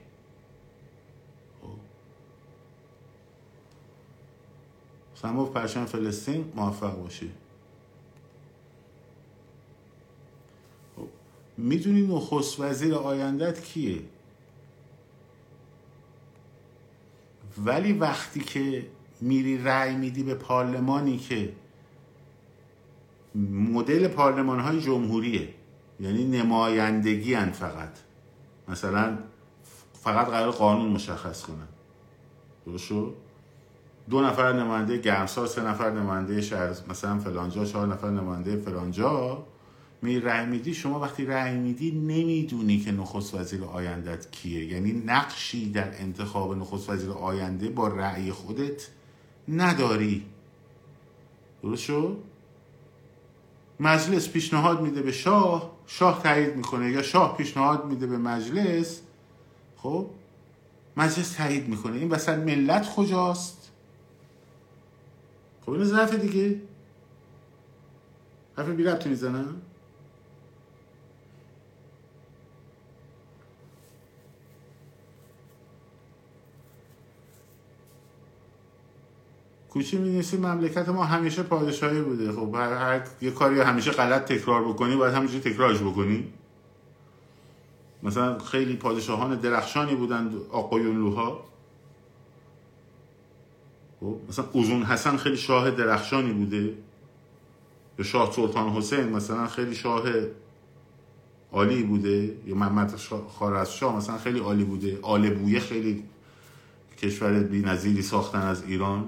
[5.23, 7.31] سمو پرچم فلسطین موفق باشی.
[10.97, 11.09] خب،
[11.57, 14.03] می‌دونی نخست وزیر آیندت کیه؟
[17.65, 18.87] ولی وقتی که
[19.21, 21.53] میری رأی میدی به پارلمانی که
[23.51, 25.55] مدل پارلمان های جمهوریه
[26.01, 27.93] یعنی نمایندگی هن فقط.
[28.69, 29.19] مثلا
[29.93, 31.69] فقط قرار قانون مشخص کنن.
[32.67, 32.93] درست
[34.11, 39.47] دو نفر نماینده گرمسار سه نفر نماینده شهر مثلا فلانجا چهار نفر نماینده فلانجا
[40.03, 44.65] می رأی میدی؟ شما وقتی رأی میدی نمی‌دونی که نخست وزیر آیندت کیه.
[44.65, 48.89] یعنی نقشی در انتخاب نخست وزیر آینده با رأی خودت
[49.49, 50.27] نداری.
[51.63, 52.17] درست شد؟
[53.81, 55.73] مجلس پیشنهاد میده به شاه.
[55.87, 56.91] شاه تایید می‌کنه.
[56.91, 59.01] یا شاه پیشنهاد میده به مجلس.
[59.77, 60.07] خب؟
[60.97, 61.97] مجلس تایید می‌کنه.
[61.97, 63.58] این وسط ملت کجاست؟
[65.69, 66.61] خب این ضعف دیگه.
[68.57, 69.63] حرف بی ربطی می‌زنم
[79.69, 82.33] کوچی می مملکت ما همیشه پادشاهی بوده.
[82.33, 86.33] خب هر, هر یه کاری همیشه غلط تکرار بکنی باید همینجوری تکرارش بکنی.
[88.03, 91.45] مثلا خیلی پادشاهان درخشانی بودند آقایون لوها
[94.01, 96.75] خب مثلا اوزون حسن خیلی شاه درخشانی بوده.
[97.99, 100.03] یا شاه سلطان حسین مثلا خیلی شاه
[101.53, 102.37] عالی بوده.
[102.47, 102.97] یا محمد
[103.67, 104.99] شاه مثلا خیلی عالی بوده.
[105.03, 106.05] آل بویه خیلی
[107.03, 109.05] کشور بی نظیری ساختن از ایران.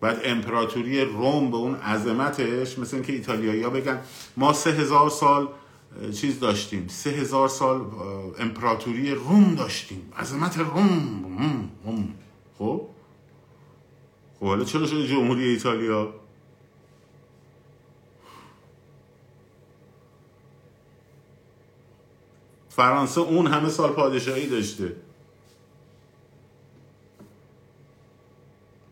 [0.00, 3.98] بعد امپراتوری روم به اون عظمتش مثل اینکه ایتالیایی ها بگن
[4.36, 5.48] ما سه هزار سال
[6.20, 6.88] چیز داشتیم.
[6.88, 7.80] سه هزار سال
[8.38, 10.12] امپراتوری روم داشتیم.
[10.18, 11.70] عظمت روم.
[12.58, 12.87] خب؟
[14.40, 16.14] خب حالا چرا شده جمهوری ایتالیا؟
[22.68, 24.96] فرانسه اون همه سال پادشاهی داشته.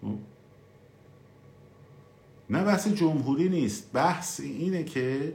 [0.02, 0.18] خب؟
[2.50, 3.92] نه بحث جمهوری نیست.
[3.92, 5.34] بحث اینه که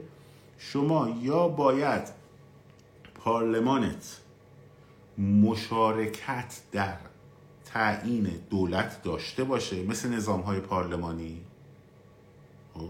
[0.58, 2.08] شما یا باید
[3.14, 4.20] پارلمانت
[5.18, 7.11] مشارکت در
[7.72, 11.40] تعیین دولت داشته باشه مثل نظام های پارلمانی؟
[12.74, 12.88] خب.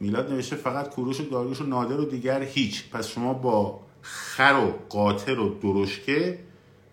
[0.00, 2.90] میلاد نوشته فقط کوروش و داریوش و نادر و دیگر هیچ.
[2.90, 6.38] پس شما با خر و قاطر و درشکه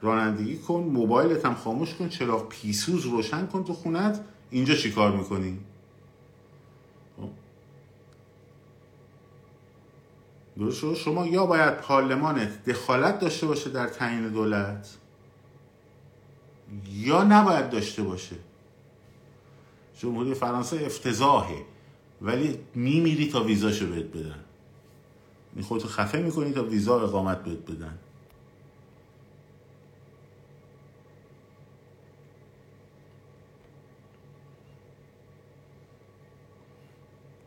[0.02, 4.26] رانندگی کن موبایلت هم خاموش کن چراغ پیسوز روشن کن تو خونت.
[4.50, 5.60] اینجا چی کار می‌کنی؟
[7.18, 7.30] خب.
[10.58, 14.98] درست شما یا باید پارلمانت دخالت داشته باشه در تعیین دولت
[16.90, 18.36] یا نباید داشته باشه.
[20.00, 21.66] جمهوری فرانسه افتضاحه.
[22.22, 24.44] ولی میمیری تا ویزاشو بهت بدن.
[25.56, 28.00] این خودتو خفه می‌کنی تا ویزا اقامت بهت بدن.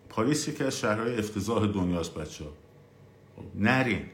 [0.08, 2.50] پاریس یکی از شهرهای افتضاح دنیاست بچه ها
[3.54, 4.06] نرین.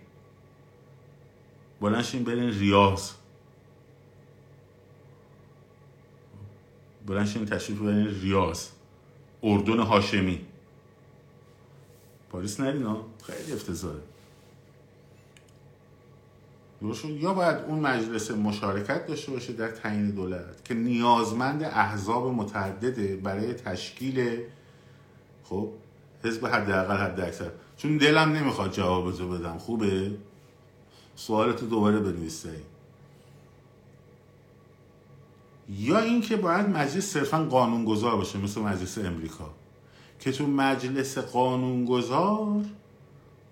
[1.80, 3.19] بلنشین برین ریاض.
[7.10, 8.68] بلنشین تشریف برین ریاض.
[9.42, 10.40] اردن هاشمی.
[12.32, 14.00] پاریس نرین ها؟ خیلی افتضاحه.
[17.04, 23.54] یا باید اون مجلس مشارکت داشته باشه در تعیین دولت که نیازمند احزاب متعدده برای
[23.54, 24.38] تشکیل
[25.44, 25.68] خب
[26.24, 29.58] حزب حداقل حد اکثر چون دلم نمی‌خواد جواب بدم.
[29.58, 30.10] خوبه؟
[31.16, 32.46] سوالتو دوباره بنویس
[35.78, 39.50] یا اینکه باید مجلس صرفا قانونگذار باشه مثل مجلس امریکا.
[40.20, 42.64] که تو مجلس قانونگذار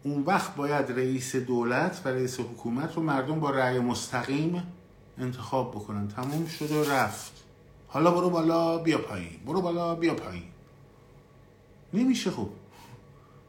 [0.02, 4.62] اون وقت باید رئیس دولت و رئیس حکومت رو مردم با رأی مستقیم
[5.18, 6.08] انتخاب بکنن.
[6.08, 7.32] تموم شد و رفت.
[7.88, 9.30] حالا برو بالا بیا پایین.
[9.46, 10.42] برو بالا بیا پایین.
[11.94, 12.50] نمیشه خوب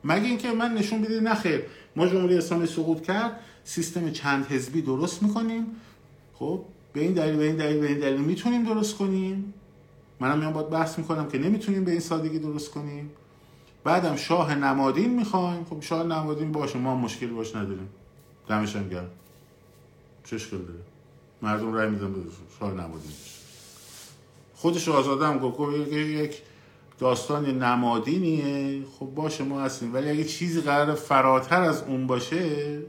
[0.03, 1.61] مگه اینکه من نشون بده نخیر
[1.95, 5.65] ما جمهوری اسلامی سقوط کرد سیستم چند حزبی درست می‌کنیم.
[6.33, 6.63] خب
[6.93, 9.53] به این دلیل به این دلیل به این دلیل می‌تونیم درست کنیم.
[10.19, 13.11] منم میام باید بحث می‌کنم که نمی‌تونیم به این سادگی درست کنیم.
[13.83, 15.65] بعدم شاه نمادین می‌خوایم.
[15.69, 17.89] خب شاه نمادین باشه ما مشکلی باش نداریم.
[18.47, 19.09] دمش هم گرم.
[20.23, 20.79] چه اشکال داره.
[21.41, 22.19] مردم رای میدن به
[22.59, 23.11] شاه نمادین.
[24.55, 26.41] خودش آزاده هم گفت یک
[26.99, 28.83] داستان نمادینیه.
[28.99, 29.93] خب باشه ما هستیم.
[29.93, 32.79] ولی اگه چیزی قرار فراتر از اون باشه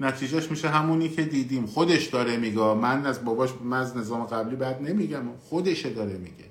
[0.00, 1.66] نتیجهش میشه همونی که دیدیم.
[1.66, 2.74] خودش داره میگه.
[2.74, 5.22] من از باباش من از نظام قبلی بعد نمیگم.
[5.48, 6.44] خودشه داره میگه.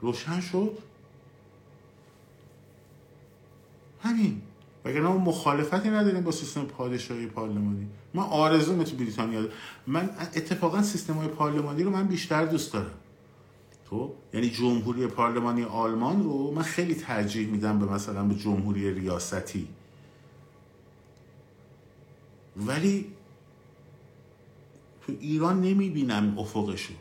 [0.00, 0.78] روشن شد؟
[4.02, 4.42] همین.
[4.84, 7.86] وگرنه ما مخالفتی نداریم با سیستم پادشاهی پارلمانی.
[8.14, 9.44] من آرزو تو بریتانیا
[9.86, 12.90] من اتفاقا سیستم های پارلمانی رو من بیشتر دوست دارم.
[13.90, 19.68] تو یعنی جمهوری پارلمانی آلمان رو من خیلی ترجیح میدم به مثلا به جمهوری ریاستی.
[22.56, 23.12] ولی
[25.00, 26.94] تو ایران نمی‌بینم افقشو.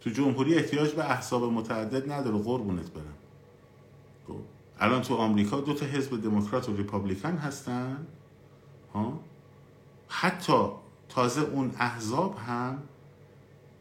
[0.00, 2.38] تو جمهوری احتیاج به احزاب متعدد نداره.
[2.38, 3.14] قربونت برم.
[4.28, 4.36] خب.
[4.80, 8.06] الان تو آمریکا دو تا حزب دموکرات و ریپابلیکن هستن
[8.94, 9.20] ها؟
[10.08, 10.68] حتی
[11.08, 12.82] تازه اون احزاب هم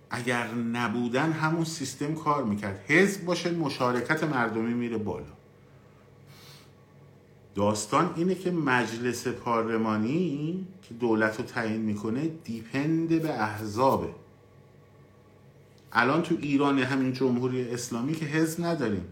[0.09, 2.79] اگر نبودن همون سیستم کار می‌کرد.
[2.87, 5.36] حزب باشه مشارکت مردمی میره بالا.
[7.57, 14.09] داستان اینه که مجلس پارلمانی که دولت رو تعیین می‌کنه دیپند به احزابه
[15.91, 19.05] الان تو ایران همین جمهوری اسلامی که حزب نداریم.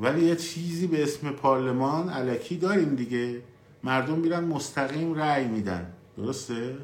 [0.00, 3.40] ولی یه چیزی به اسم پارلمان علکی داریم دیگه.
[3.84, 5.92] مردم میرن مستقیم رأی میدن.
[6.16, 6.76] درسته؟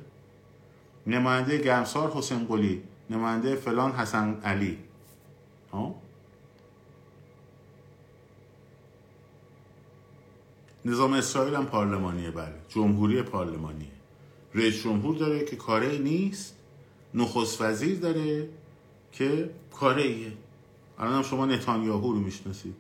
[1.06, 4.78] نماینده گرمسار حسین قلی نماینده فلان حسن علی.
[5.72, 5.94] ها؟
[10.84, 12.54] نظام اسرائیل هم پارلمانیه بله.
[12.68, 13.88] جمهوری پارلمانیه.
[14.54, 16.54] رئیس جمهور داره که کاره نیست.
[17.14, 18.48] نخست وزیر داره
[19.12, 19.50] که
[19.80, 20.32] کاره ایه.
[20.98, 22.74] الان هم شما نتانیاهو رو می‌شناسید.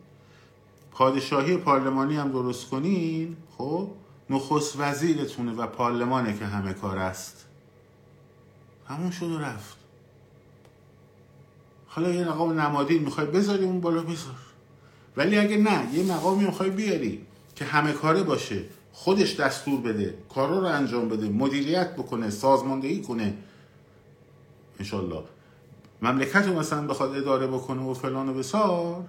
[0.92, 3.36] پادشاهی پارلمانی هم درست کنین.
[3.58, 3.90] خب
[4.30, 7.46] نخست وزیرتونه و پارلمانه که همه کار است.
[8.88, 9.76] همون شد و رفت.
[11.86, 14.36] حالا یه مقام نمادی می‌خوای بذاری اون بالا بذار.
[15.16, 17.26] ولی اگه نه یه مقامی می‌خوای بیاری.
[17.60, 23.34] که همه کاره باشه خودش دستور بده کارا رو انجام بده مدیریت بکنه سازماندهی کنه.
[24.78, 25.22] انشالله.
[26.02, 29.04] مملکت رو مثلا بخواد اداره بکنه و فلان و بسار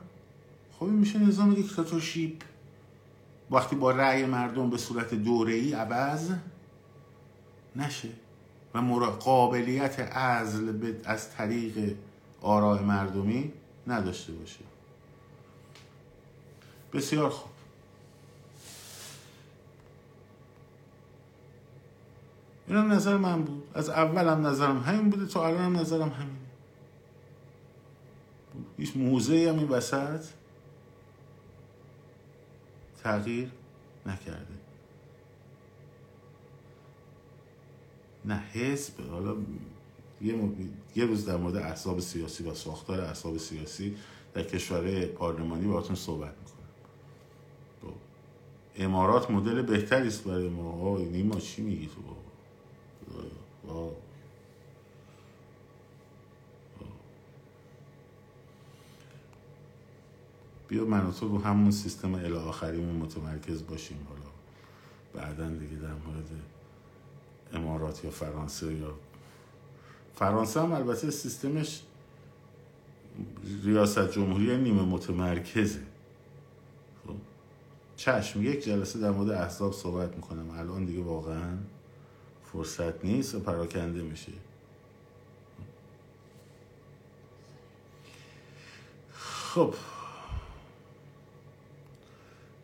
[0.80, 2.42] خب این میشه نظام دیکتاتورشیپ.
[3.52, 6.32] وقتی با رأی مردم به صورت دوره ای عوض
[7.76, 8.10] نشه
[8.76, 11.96] و قابلیت عزل از طریق
[12.42, 13.52] آراء مردمی
[13.88, 14.64] نداشته باشه.
[16.94, 17.51] بسیار خوب.
[22.78, 23.64] این نظر من بود.
[23.74, 26.38] از اولم نظرم همین بوده تا الان هم نظرم همین
[28.78, 30.26] هیچ موزه هم این وسط
[33.04, 33.52] تغییر
[34.06, 34.62] نکرده.
[38.26, 39.36] نه حزب حالا
[40.22, 40.36] یه,
[40.96, 43.96] یه روز در مورد احزاب سیاسی و ساختار احزاب سیاسی
[44.34, 46.62] در کشور پارلمانی باهاتون صحبت می‌کنم.
[47.82, 47.96] خب.
[48.84, 50.98] امارات مدل بهتری است برای ما.
[50.98, 52.02] نیما چی میگی تو
[60.72, 64.32] بیا من تو رو همون سیستم الی آخریمون متمرکز باشیم حالا.
[65.14, 66.30] بعدا دیگه در مورد
[67.54, 68.94] امارات یا فرانسه یا
[70.16, 71.82] فرانسه هم البته سیستمش
[73.64, 75.82] ریاست جمهوری نیمه متمرکزه.
[77.08, 77.16] خب؟
[77.96, 80.50] چشم یک جلسه در مورد احزاب صحبت می‌کنم.
[80.50, 81.58] الان دیگه واقعا
[82.54, 84.32] فرصت نیست و پراکنده میشه
[89.54, 89.74] خب.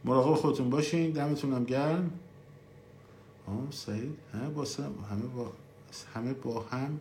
[0.06, 1.12] مراقب خودتون باشین.
[1.12, 2.12] دمتونم گرم.
[3.48, 4.18] آه سعید.
[4.34, 4.66] همه با
[5.10, 5.52] همه با
[6.14, 7.00] همه با هم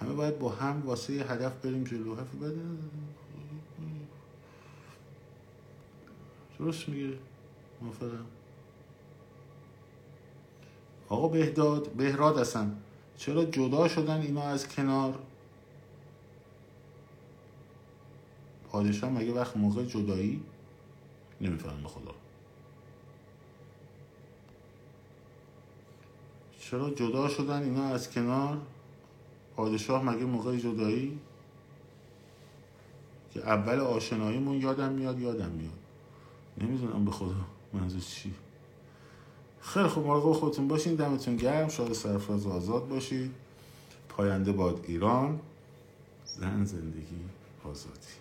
[0.00, 2.14] همه باید با هم واسه هدف بریم جلو.
[2.14, 2.60] حرف بده
[6.58, 7.18] درست میگه؟
[7.82, 8.37] موافقم.
[11.08, 12.76] آقا بهداد بهراد هستن.
[13.16, 15.18] چرا جدا شدن اینا از کنار؟
[18.68, 20.42] پادشاه مگه وقت موقع جدایی؟
[21.40, 22.14] نمیفهم به خدا.
[26.60, 28.58] چرا جدا شدن اینا از کنار؟
[29.56, 31.18] پادشاه مگه موقع جدایی؟
[33.30, 35.78] که اول آشناییمون یادم میاد یادم میاد.
[36.58, 37.34] نمی‌دونم به خدا
[37.72, 38.34] منظور چی.
[39.74, 41.68] خیلی خوب مراقب خودتون باشین دمتون گرم.
[41.68, 43.30] شاد سرفراز آزاد باشید
[44.08, 45.40] پاینده باد ایران.
[46.24, 47.20] زن زندگی
[47.64, 48.14] آزادی.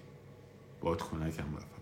[0.82, 1.77] باد کنکم رفت.